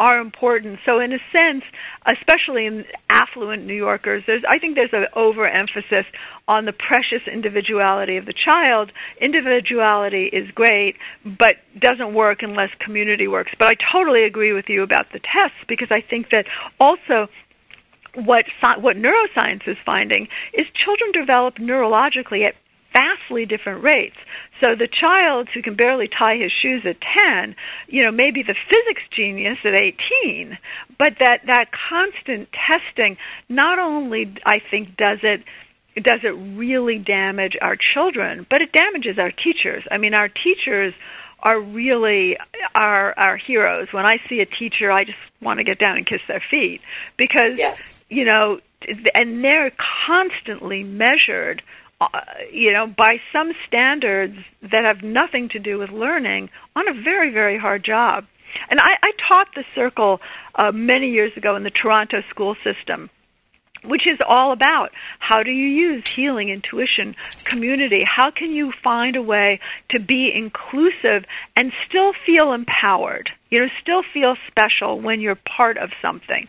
[0.02, 0.80] are important.
[0.84, 1.64] So in a sense,
[2.08, 6.06] especially in affluent New Yorkers, there's I think there's an overemphasis
[6.48, 8.92] on the precious individuality of the child.
[9.22, 13.52] Individuality is great, but doesn't work unless community works.
[13.60, 16.46] But I totally agree with you about the tests because I think that
[16.80, 17.28] also
[18.16, 18.46] what
[18.80, 22.56] what neuroscience is finding is children develop neurologically at
[22.92, 24.18] vastly different rates.
[24.62, 27.56] So the child who can barely tie his shoes at 10,
[27.88, 30.58] you know, maybe the physics genius at 18,
[30.98, 33.18] but that, that constant testing
[33.50, 35.44] not only, I think, does it
[36.02, 39.84] does it really damage our children, but it damages our teachers.
[39.92, 40.94] I mean, our teachers
[41.44, 42.38] are really
[42.76, 43.88] our our heroes.
[43.92, 46.82] When I see a teacher, I just want to get down and kiss their feet
[47.18, 48.06] because yes.
[48.10, 48.60] you know,
[49.14, 49.72] and they're
[50.08, 51.62] constantly measured
[52.02, 52.08] uh,
[52.52, 57.32] you know, by some standards that have nothing to do with learning on a very,
[57.32, 58.26] very hard job.
[58.70, 60.20] And I, I taught the circle
[60.56, 63.10] uh, many years ago in the Toronto school system
[63.84, 68.04] which is all about how do you use healing, intuition, community?
[68.06, 71.26] How can you find a way to be inclusive
[71.56, 73.30] and still feel empowered?
[73.50, 76.48] You know, still feel special when you're part of something.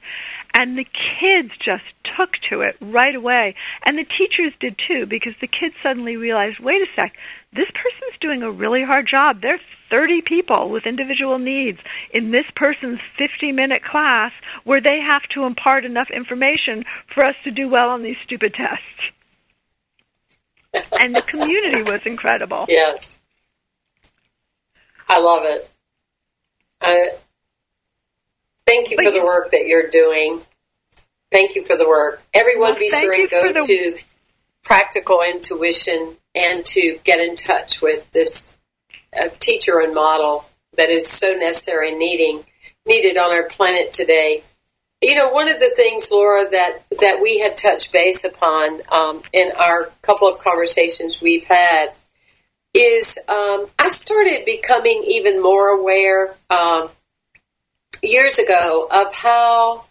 [0.54, 1.84] And the kids just
[2.16, 3.54] took to it right away.
[3.86, 7.14] And the teachers did too, because the kids suddenly realized, wait a sec,
[7.52, 9.40] this person's doing a really hard job.
[9.40, 11.78] There's 30 people with individual needs
[12.12, 14.32] in this person's 50 minute class
[14.64, 16.84] where they have to impart enough information
[17.14, 18.84] for us to do well on these stupid tests.
[20.98, 22.64] and the community was incredible.
[22.68, 23.18] Yes.
[25.08, 25.70] I love it.
[26.80, 27.10] I,
[28.72, 30.40] Thank you but for the work that you're doing.
[31.30, 32.22] Thank you for the work.
[32.32, 33.66] Everyone well, be sure and go the...
[33.66, 33.98] to
[34.62, 38.56] Practical Intuition and to get in touch with this
[39.14, 40.46] uh, teacher and model
[40.78, 42.44] that is so necessary and needing,
[42.86, 44.42] needed on our planet today.
[45.02, 49.22] You know, one of the things, Laura, that, that we had touched base upon um,
[49.34, 51.88] in our couple of conversations we've had
[52.72, 56.88] is um, I started becoming even more aware um,
[58.02, 59.84] years ago of how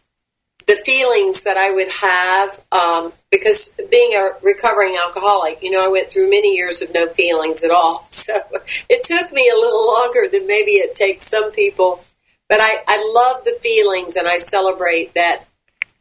[0.68, 5.90] the feelings that I would have, um, because being a recovering alcoholic, you know, I
[5.90, 8.08] went through many years of no feelings at all.
[8.22, 8.40] So
[8.88, 12.04] it took me a little longer than maybe it takes some people.
[12.48, 15.46] But I, I love the feelings and I celebrate that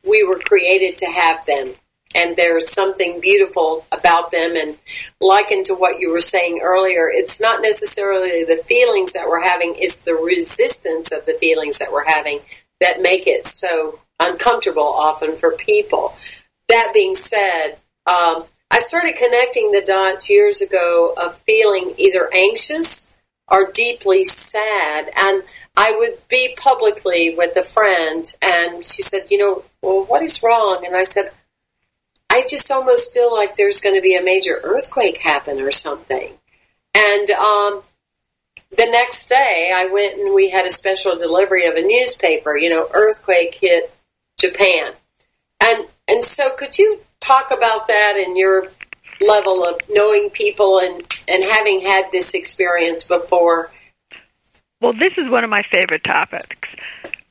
[0.05, 1.75] we were created to have them
[2.15, 4.57] and there's something beautiful about them.
[4.57, 4.77] And
[5.21, 9.75] likened to what you were saying earlier, it's not necessarily the feelings that we're having,
[9.79, 12.41] it's the resistance of the feelings that we're having
[12.81, 16.15] that make it so uncomfortable often for people.
[16.69, 23.15] That being said, um, I started connecting the dots years ago of feeling either anxious
[23.49, 25.11] or deeply sad.
[25.15, 25.43] And
[25.77, 30.43] I would be publicly with a friend, and she said, You know, well, what is
[30.43, 30.85] wrong?
[30.87, 31.33] And I said,
[32.31, 36.33] I just almost feel like there's going to be a major earthquake happen or something.
[36.95, 37.83] And um,
[38.77, 42.57] the next day, I went and we had a special delivery of a newspaper.
[42.57, 43.93] You know, earthquake hit
[44.39, 44.93] Japan,
[45.61, 48.69] and and so could you talk about that and your
[49.21, 53.71] level of knowing people and and having had this experience before?
[54.81, 56.69] Well, this is one of my favorite topics.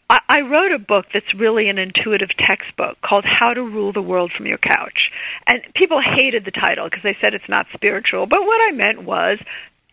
[0.09, 4.31] I, wrote a book that's really an intuitive textbook called How to Rule the World
[4.35, 5.11] from Your Couch.
[5.47, 8.25] And people hated the title because they said it's not spiritual.
[8.25, 9.37] But what I meant was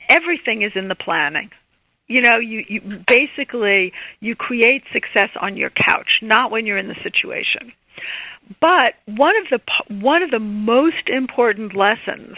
[0.09, 1.51] everything is in the planning.
[2.07, 6.89] You know, you, you basically you create success on your couch, not when you're in
[6.89, 7.73] the situation.
[8.61, 12.37] But one of the one of the most important lessons,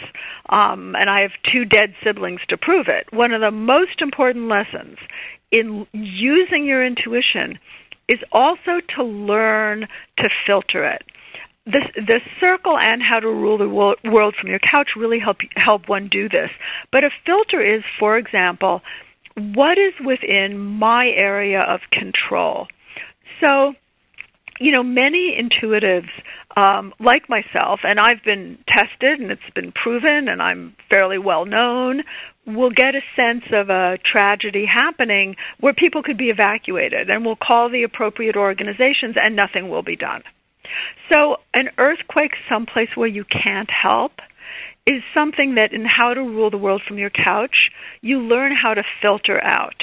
[0.49, 3.13] um, and I have two dead siblings to prove it.
[3.13, 4.97] One of the most important lessons
[5.51, 7.59] in using your intuition
[8.07, 9.87] is also to learn
[10.17, 11.03] to filter it.
[11.65, 15.87] The, the circle and how to rule the world from your couch really help help
[15.87, 16.49] one do this.
[16.91, 18.81] But a filter is, for example,
[19.35, 22.67] what is within my area of control.
[23.41, 23.73] So,
[24.59, 26.09] you know, many intuitives,
[26.57, 31.45] um, like myself, and I've been tested and it's been proven, and I'm fairly well
[31.45, 32.01] known
[32.55, 37.35] we'll get a sense of a tragedy happening where people could be evacuated and we'll
[37.35, 40.23] call the appropriate organizations and nothing will be done.
[41.11, 44.13] So an earthquake someplace where you can't help
[44.85, 47.71] is something that in how to rule the world from your couch,
[48.01, 49.81] you learn how to filter out.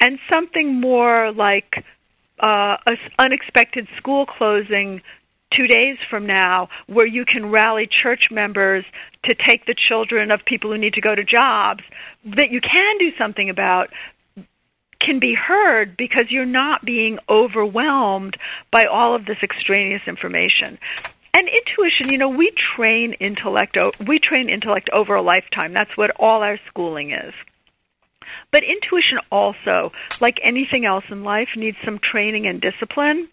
[0.00, 1.84] And something more like
[2.40, 5.02] uh, an unexpected school closing
[5.56, 8.84] two days from now where you can rally church members
[9.24, 11.82] to take the children of people who need to go to jobs
[12.24, 13.90] that you can do something about
[15.00, 18.36] can be heard because you're not being overwhelmed
[18.70, 20.78] by all of this extraneous information.
[21.34, 23.76] And intuition, you know, we train intellect
[24.06, 25.74] we train intellect over a lifetime.
[25.74, 27.34] That's what all our schooling is.
[28.52, 33.28] But intuition also, like anything else in life, needs some training and discipline.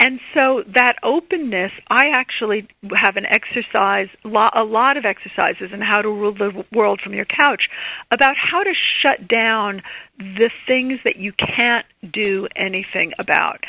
[0.00, 6.00] And so that openness, I actually have an exercise, a lot of exercises in how
[6.00, 7.68] to rule the world from your couch
[8.10, 9.82] about how to shut down
[10.18, 13.64] the things that you can't do anything about.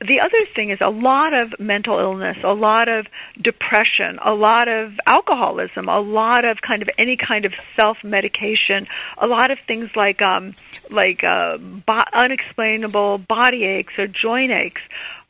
[0.00, 3.06] The other thing is a lot of mental illness, a lot of
[3.40, 8.86] depression, a lot of alcoholism, a lot of kind of any kind of self medication,
[9.18, 10.54] a lot of things like um,
[10.90, 14.80] like uh, bo- unexplainable body aches or joint aches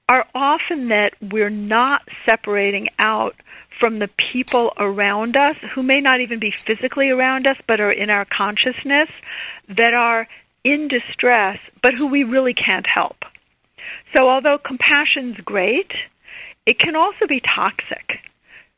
[0.09, 3.35] are often that we're not separating out
[3.81, 7.91] from the people around us who may not even be physically around us but are
[7.91, 9.09] in our consciousness
[9.69, 10.29] that are
[10.65, 13.17] in distress but who we really can't help.
[14.15, 15.91] So although compassion's great,
[16.67, 18.21] it can also be toxic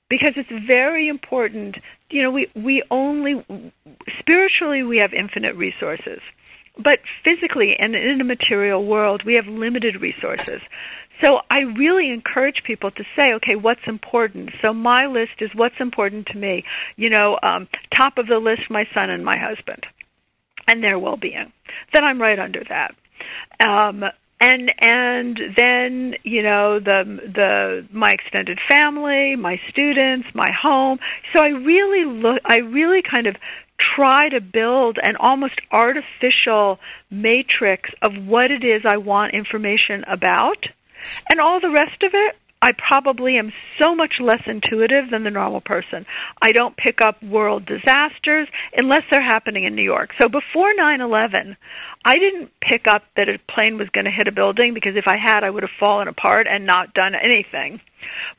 [0.08, 1.76] because it's very important.
[2.10, 3.44] You know, we, we only,
[4.20, 6.20] spiritually, we have infinite resources.
[6.76, 10.60] But physically and in a material world, we have limited resources.
[11.22, 14.50] So I really encourage people to say, okay, what's important?
[14.62, 16.64] So my list is what's important to me.
[16.96, 19.86] You know, um, top of the list, my son and my husband,
[20.66, 21.52] and their well-being.
[21.92, 22.94] Then I'm right under that.
[23.64, 24.04] Um,
[24.40, 27.04] and and then you know the
[27.34, 30.98] the my extended family, my students, my home.
[31.34, 32.40] So I really look.
[32.44, 33.36] I really kind of
[33.78, 36.78] try to build an almost artificial
[37.10, 40.66] matrix of what it is I want information about
[41.30, 45.30] and all the rest of it, I probably am so much less intuitive than the
[45.30, 46.06] normal person.
[46.40, 50.12] I don't pick up world disasters unless they're happening in New York.
[50.18, 51.58] So before 9/11,
[52.06, 55.04] I didn't pick up that a plane was going to hit a building because if
[55.06, 57.82] I had, I would have fallen apart and not done anything.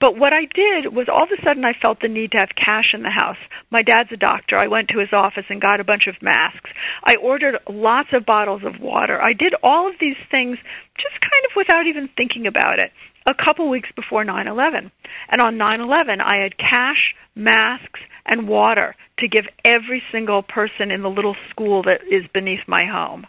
[0.01, 2.57] But what I did was all of a sudden I felt the need to have
[2.57, 3.38] cash in the house.
[3.69, 4.57] My dad's a doctor.
[4.57, 6.71] I went to his office and got a bunch of masks.
[7.03, 9.21] I ordered lots of bottles of water.
[9.21, 10.57] I did all of these things
[10.97, 12.91] just kind of without even thinking about it
[13.26, 14.91] a couple weeks before 9/11.
[15.30, 21.01] And on 9/11, I had cash, masks, and water to give every single person in
[21.01, 23.28] the little school that is beneath my home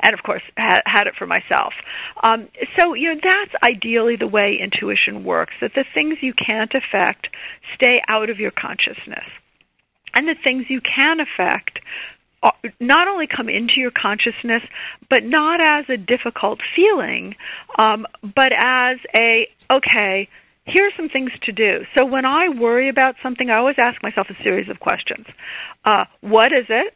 [0.00, 1.72] and of course had, had it for myself.
[2.22, 5.54] Um, so you know that's ideally the way intuition works.
[5.60, 7.28] That the things you can't affect
[7.74, 9.24] stay out of your consciousness,
[10.14, 11.78] and the things you can affect
[12.80, 14.62] not only come into your consciousness,
[15.08, 17.34] but not as a difficult feeling,
[17.78, 20.28] um, but as a okay.
[20.68, 21.84] Here are some things to do.
[21.96, 25.24] So when I worry about something, I always ask myself a series of questions.
[25.84, 26.92] Uh, what is it?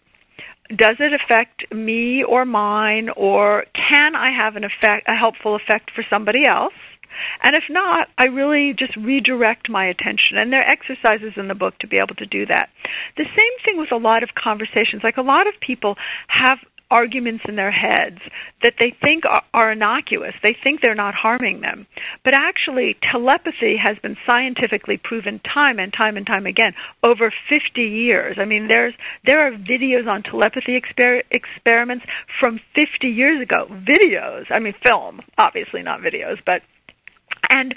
[0.76, 5.90] does it affect me or mine or can I have an effect a helpful effect
[5.94, 6.74] for somebody else?
[7.42, 10.38] And if not, I really just redirect my attention.
[10.38, 12.70] And there are exercises in the book to be able to do that.
[13.16, 15.02] The same thing with a lot of conversations.
[15.02, 15.96] Like a lot of people
[16.28, 16.58] have
[16.90, 18.18] arguments in their heads
[18.62, 20.34] that they think are, are, innocuous.
[20.42, 21.86] They think they're not harming them.
[22.24, 27.80] But actually, telepathy has been scientifically proven time and time and time again over 50
[27.80, 28.36] years.
[28.40, 28.94] I mean, there's
[29.24, 32.04] there are videos on telepathy exper- experiments
[32.40, 33.66] from 50 years ago.
[33.70, 34.46] Videos.
[34.50, 36.62] I mean, film, obviously not videos, but
[37.50, 37.74] and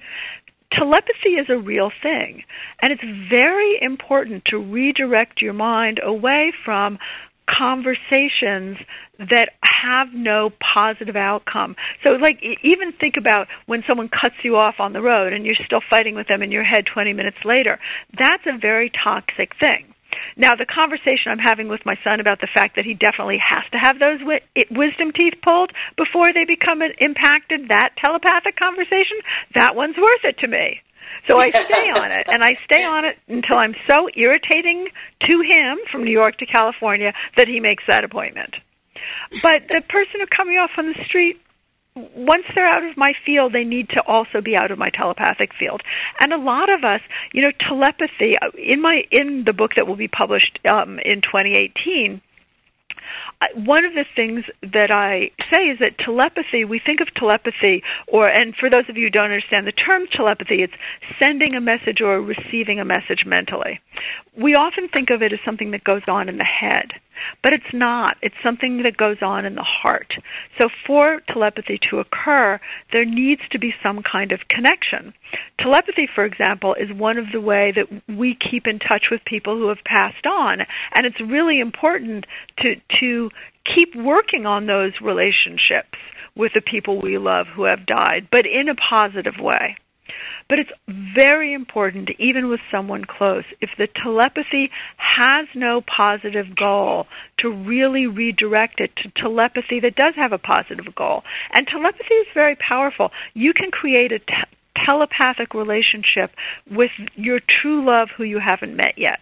[0.72, 2.44] telepathy is a real thing.
[2.82, 7.00] And it's very important to redirect your mind away from
[7.50, 8.78] conversations
[9.20, 11.76] that have no positive outcome.
[12.06, 15.56] So like even think about when someone cuts you off on the road and you're
[15.66, 17.80] still fighting with them in your head 20 minutes later.
[18.18, 19.93] That's a very toxic thing.
[20.38, 23.64] Now, the conversation I'm having with my son about the fact that he definitely has
[23.72, 24.20] to have those
[24.72, 29.18] wisdom teeth pulled before they become impacted, that telepathic conversation,
[29.56, 30.82] that one's worth it to me.
[31.28, 34.88] So I stay on it, and I stay on it until I'm so irritating
[35.30, 38.56] to him from New York to California that he makes that appointment.
[39.42, 41.40] But the person who me off on the street,
[41.96, 45.54] once they're out of my field, they need to also be out of my telepathic
[45.54, 45.82] field.
[46.20, 47.02] And a lot of us,
[47.34, 52.22] you know, telepathy in my in the book that will be published um, in 2018
[53.56, 58.28] one of the things that I say is that telepathy, we think of telepathy, or,
[58.28, 60.74] and for those of you who don't understand the term telepathy, it's
[61.20, 63.80] sending a message or receiving a message mentally.
[64.38, 66.94] We often think of it as something that goes on in the head.
[67.42, 68.18] But it's not.
[68.22, 70.14] It's something that goes on in the heart.
[70.60, 72.60] So for telepathy to occur,
[72.92, 75.14] there needs to be some kind of connection.
[75.60, 79.58] Telepathy, for example, is one of the way that we keep in touch with people
[79.58, 80.62] who have passed on.
[80.96, 82.26] And it's really important
[82.60, 83.30] to, to
[83.66, 85.98] keep working on those relationships
[86.36, 89.78] with the people we love who have died, but in a positive way.
[90.50, 90.72] But it's
[91.16, 97.08] very important, even with someone close, if the telepathy has no positive goal,
[97.40, 101.24] to really redirect it to telepathy that does have a positive goal.
[101.54, 103.12] And telepathy is very powerful.
[103.34, 106.32] You can create a te- telepathic relationship
[106.70, 109.20] with your true love who you haven't met yet.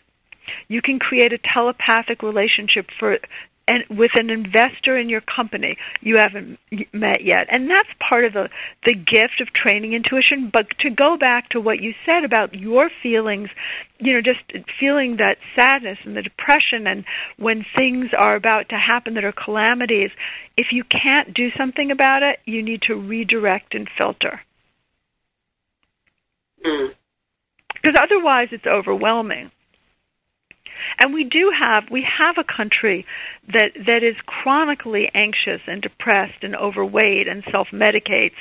[0.67, 3.17] You can create a telepathic relationship for
[3.67, 6.59] and with an investor in your company you haven't
[6.91, 7.47] met yet.
[7.49, 8.49] And that's part of the,
[8.85, 10.49] the gift of training intuition.
[10.51, 13.49] But to go back to what you said about your feelings,
[13.99, 14.39] you know, just
[14.79, 17.05] feeling that sadness and the depression and
[17.37, 20.09] when things are about to happen that are calamities,
[20.57, 24.41] if you can't do something about it, you need to redirect and filter.
[26.63, 26.87] Hmm.
[27.73, 29.51] Because otherwise it's overwhelming.
[30.99, 33.05] And we do have we have a country
[33.47, 38.35] that that is chronically anxious and depressed and overweight and self-medicates.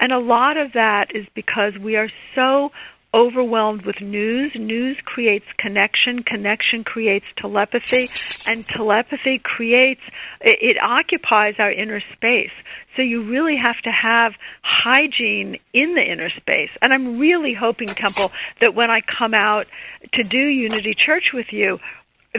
[0.00, 2.70] And a lot of that is because we are so
[3.14, 4.54] overwhelmed with news.
[4.54, 6.22] News creates connection.
[6.22, 8.08] Connection creates telepathy.
[8.46, 10.00] And telepathy creates,
[10.40, 12.50] it, it, occupies our inner space.
[12.96, 14.32] So you really have to have
[14.62, 16.70] hygiene in the inner space.
[16.80, 18.30] And I'm really hoping, Temple,
[18.60, 19.66] that when I come out
[20.14, 21.78] to do Unity Church with you,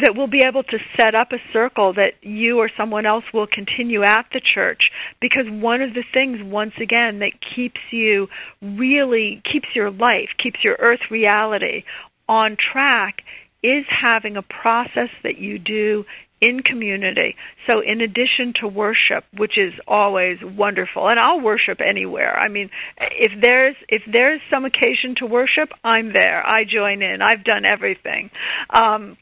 [0.02, 3.46] that we'll be able to set up a circle that you or someone else will
[3.46, 4.90] continue at the church
[5.22, 8.28] because one of the things once again that keeps you
[8.62, 11.84] really keeps your life keeps your earth reality
[12.28, 13.22] on track
[13.62, 16.06] is having a process that you do
[16.44, 17.36] in community.
[17.70, 22.38] So in addition to worship, which is always wonderful, and I'll worship anywhere.
[22.38, 22.70] I mean,
[23.00, 26.46] if there's if there's some occasion to worship, I'm there.
[26.46, 27.22] I join in.
[27.22, 28.30] I've done everything.
[28.70, 29.18] Um,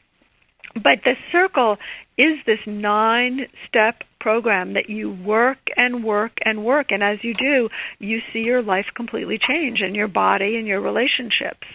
[0.74, 1.76] but the circle
[2.18, 6.86] is this nine step program that you work and work and work.
[6.90, 7.68] And as you do,
[8.00, 11.66] you see your life completely change and your body and your relationships.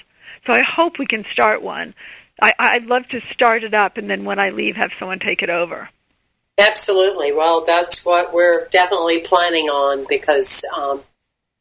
[0.46, 1.94] So I hope we can start one.
[2.42, 5.42] I, I'd love to start it up and then when I leave, have someone take
[5.42, 5.90] it over.
[6.58, 7.32] Absolutely.
[7.32, 11.04] Well, that's what we're definitely planning on because um,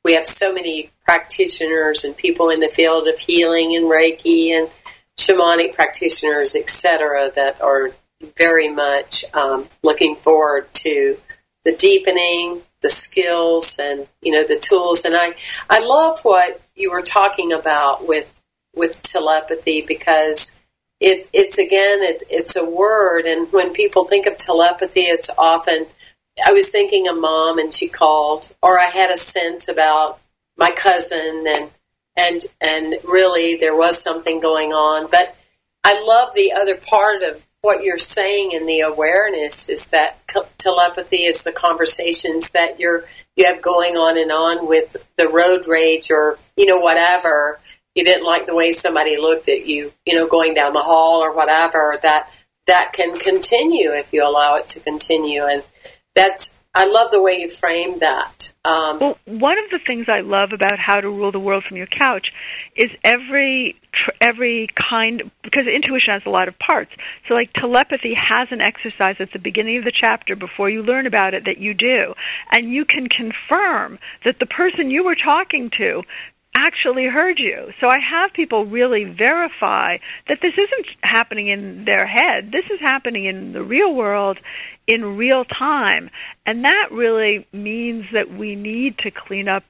[0.04, 4.70] we have so many practitioners and people in the field of healing and Reiki and
[5.18, 7.90] shamanic practitioners, etc., that are
[8.36, 11.18] very much um, looking forward to
[11.64, 15.04] the deepening, the skills, and you know the tools.
[15.04, 15.34] And I,
[15.68, 18.40] I love what you were talking about with
[18.74, 20.58] with telepathy because
[21.00, 25.86] it, it's again it, it's a word, and when people think of telepathy, it's often.
[26.44, 30.20] I was thinking of mom, and she called, or I had a sense about
[30.56, 31.70] my cousin, and
[32.16, 35.10] and and really there was something going on.
[35.10, 35.36] But
[35.84, 40.18] I love the other part of what you're saying in the awareness is that
[40.56, 45.66] telepathy is the conversations that you're you have going on and on with the road
[45.66, 47.58] rage or you know whatever
[47.96, 51.20] you didn't like the way somebody looked at you you know going down the hall
[51.20, 52.30] or whatever that
[52.66, 55.64] that can continue if you allow it to continue and
[56.14, 58.52] that's I love the way you framed that.
[58.62, 61.78] Um, well, one of the things I love about how to rule the world from
[61.78, 62.26] your couch
[62.76, 63.80] is every
[64.20, 66.90] every kind because intuition has a lot of parts.
[67.28, 71.06] So, like telepathy has an exercise at the beginning of the chapter before you learn
[71.06, 72.12] about it that you do,
[72.52, 76.02] and you can confirm that the person you were talking to
[76.58, 77.72] actually heard you.
[77.80, 79.98] So I have people really verify
[80.28, 82.50] that this isn't happening in their head.
[82.52, 84.38] This is happening in the real world
[84.86, 86.10] in real time.
[86.44, 89.64] And that really means that we need to clean up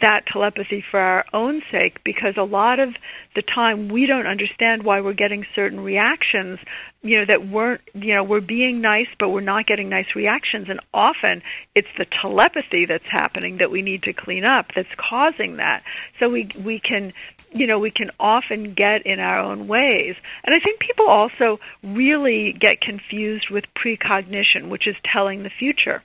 [0.00, 2.90] that telepathy for our own sake because a lot of
[3.34, 6.58] the time we don't understand why we're getting certain reactions
[7.00, 10.68] you know that weren't you know we're being nice but we're not getting nice reactions.
[10.68, 11.42] And often
[11.74, 15.84] it's the telepathy that's happening that we need to clean up that's causing that.
[16.20, 17.12] So we we can
[17.54, 20.16] you know we can often get in our own ways.
[20.44, 26.02] And i think people also really get confused with precognition which is telling the future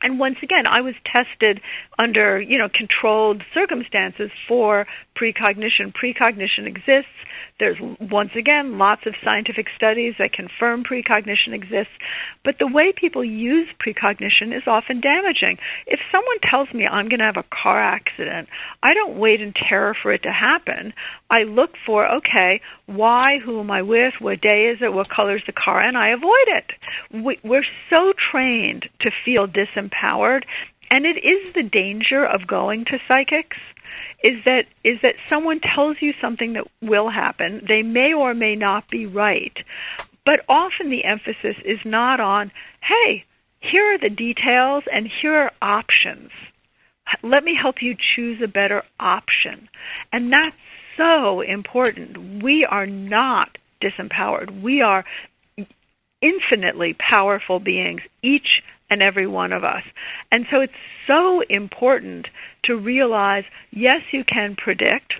[0.00, 1.60] and once again, I was tested
[1.98, 4.86] under, you know, controlled circumstances for
[5.16, 5.92] precognition.
[5.92, 7.10] Precognition exists.
[7.58, 11.92] There's once again lots of scientific studies that confirm precognition exists,
[12.44, 15.58] but the way people use precognition is often damaging.
[15.86, 18.48] If someone tells me I'm going to have a car accident,
[18.80, 20.92] I don't wait in terror for it to happen.
[21.28, 25.36] I look for, okay, why, who am I with, what day is it, what color
[25.36, 27.24] is the car, and I avoid it.
[27.24, 30.44] We, we're so trained to feel disempowered,
[30.90, 33.56] and it is the danger of going to psychics
[34.22, 37.64] is that is that someone tells you something that will happen.
[37.66, 39.56] They may or may not be right,
[40.24, 43.24] but often the emphasis is not on, "Hey,
[43.60, 46.30] here are the details and here are options.
[47.22, 49.68] Let me help you choose a better option."
[50.12, 50.56] And that's
[50.96, 52.42] so important.
[52.42, 54.60] We are not disempowered.
[54.60, 55.04] We are
[56.20, 59.82] infinitely powerful beings, each and every one of us.
[60.32, 60.72] And so it's
[61.06, 62.28] so important
[62.64, 65.14] to realize yes, you can predict,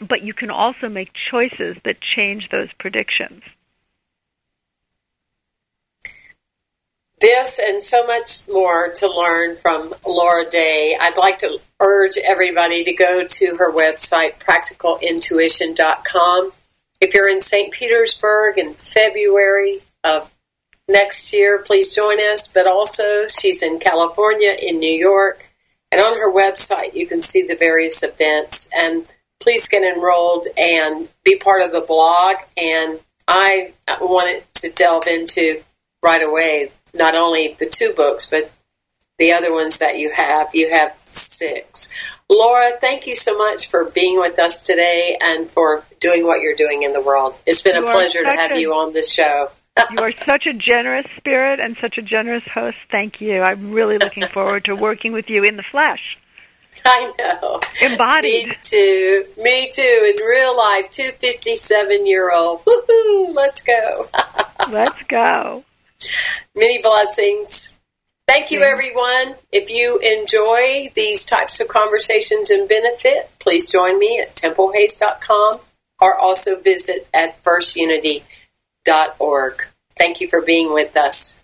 [0.00, 3.42] but you can also make choices that change those predictions.
[7.20, 10.96] This and so much more to learn from Laura Day.
[11.00, 16.52] I'd like to urge everybody to go to her website, practicalintuition.com.
[17.00, 17.72] If you're in St.
[17.72, 20.32] Petersburg in February of
[20.88, 22.46] next year, please join us.
[22.46, 25.44] But also, she's in California, in New York,
[25.92, 28.68] and on her website, you can see the various events.
[28.74, 29.06] And
[29.40, 32.36] please get enrolled and be part of the blog.
[32.56, 35.62] And I wanted to delve into
[36.02, 38.50] right away not only the two books, but
[39.18, 40.54] the other ones that you have.
[40.54, 41.90] You have six.
[42.30, 46.54] Laura, thank you so much for being with us today and for doing what you're
[46.54, 47.34] doing in the world.
[47.46, 49.50] It's been you a pleasure to have you on this show.
[49.90, 52.76] you are such a generous spirit and such a generous host.
[52.90, 53.42] Thank you.
[53.42, 56.18] I'm really looking forward to working with you in the flesh.
[56.84, 57.60] I know.
[57.80, 58.48] Embodied.
[58.48, 59.24] Me too.
[59.38, 60.14] Me too.
[60.16, 62.64] In real life, two fifty-seven year old.
[62.64, 63.34] Woohoo!
[63.34, 64.06] Let's go.
[64.70, 65.64] Let's go.
[66.54, 67.78] Many blessings.
[68.28, 69.34] Thank you, everyone.
[69.50, 75.60] If you enjoy these types of conversations and benefit, please join me at templehayes.com
[76.00, 78.37] or also visit at firstunity.com
[79.18, 79.64] org.
[79.96, 81.42] Thank you for being with us.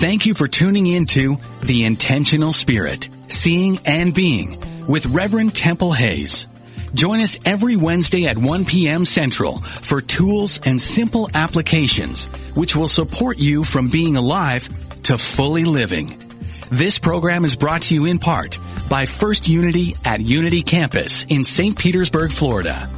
[0.00, 4.54] Thank you for tuning in to The Intentional Spirit, Seeing and Being
[4.86, 6.46] with Reverend Temple Hayes.
[6.94, 9.04] Join us every Wednesday at 1 p.m.
[9.04, 14.68] Central for tools and simple applications which will support you from being alive
[15.02, 16.27] to fully living.
[16.70, 21.44] This program is brought to you in part by First Unity at Unity Campus in
[21.44, 21.78] St.
[21.78, 22.88] Petersburg, Florida.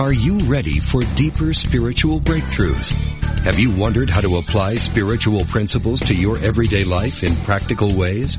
[0.00, 2.90] Are you ready for deeper spiritual breakthroughs?
[3.44, 8.38] Have you wondered how to apply spiritual principles to your everyday life in practical ways?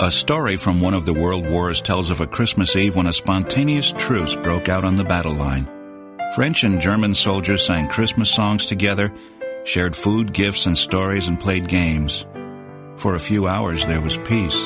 [0.00, 3.12] A story from one of the world wars tells of a Christmas Eve when a
[3.12, 5.68] spontaneous truce broke out on the battle line.
[6.34, 9.14] French and German soldiers sang Christmas songs together,
[9.62, 12.26] shared food, gifts, and stories, and played games.
[12.96, 14.60] For a few hours there was peace.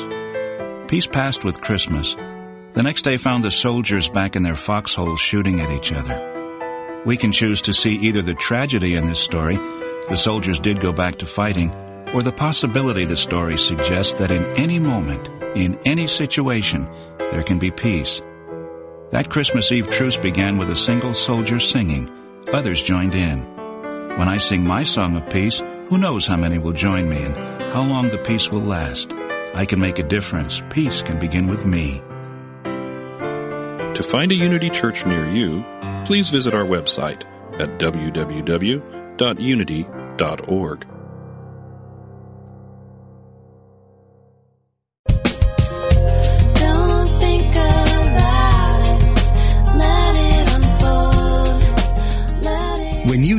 [0.87, 2.15] Peace passed with Christmas.
[2.73, 7.03] The next day found the soldiers back in their foxholes shooting at each other.
[7.05, 9.57] We can choose to see either the tragedy in this story,
[10.09, 11.71] the soldiers did go back to fighting,
[12.13, 16.87] or the possibility the story suggests that in any moment, in any situation,
[17.17, 18.21] there can be peace.
[19.11, 22.09] That Christmas Eve truce began with a single soldier singing.
[22.51, 23.39] Others joined in.
[24.17, 27.35] When I sing my song of peace, who knows how many will join me and
[27.73, 29.11] how long the peace will last.
[29.53, 30.61] I can make a difference.
[30.69, 32.01] Peace can begin with me.
[33.95, 35.65] To find a Unity Church near you,
[36.05, 37.25] please visit our website
[37.59, 38.79] at www.unity.org.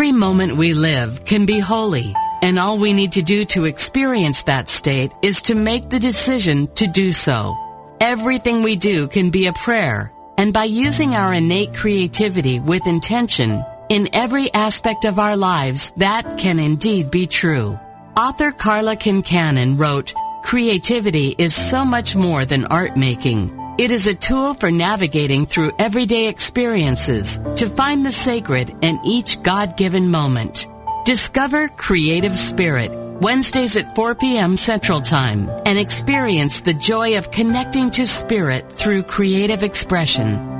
[0.00, 4.44] Every moment we live can be holy, and all we need to do to experience
[4.44, 7.54] that state is to make the decision to do so.
[8.00, 13.62] Everything we do can be a prayer, and by using our innate creativity with intention
[13.90, 17.78] in every aspect of our lives, that can indeed be true.
[18.16, 23.50] Author Karla Kincannon wrote, Creativity is so much more than art making.
[23.80, 29.42] It is a tool for navigating through everyday experiences to find the sacred in each
[29.42, 30.66] God-given moment.
[31.06, 32.90] Discover Creative Spirit
[33.22, 34.54] Wednesdays at 4 p.m.
[34.56, 40.59] Central Time and experience the joy of connecting to spirit through creative expression.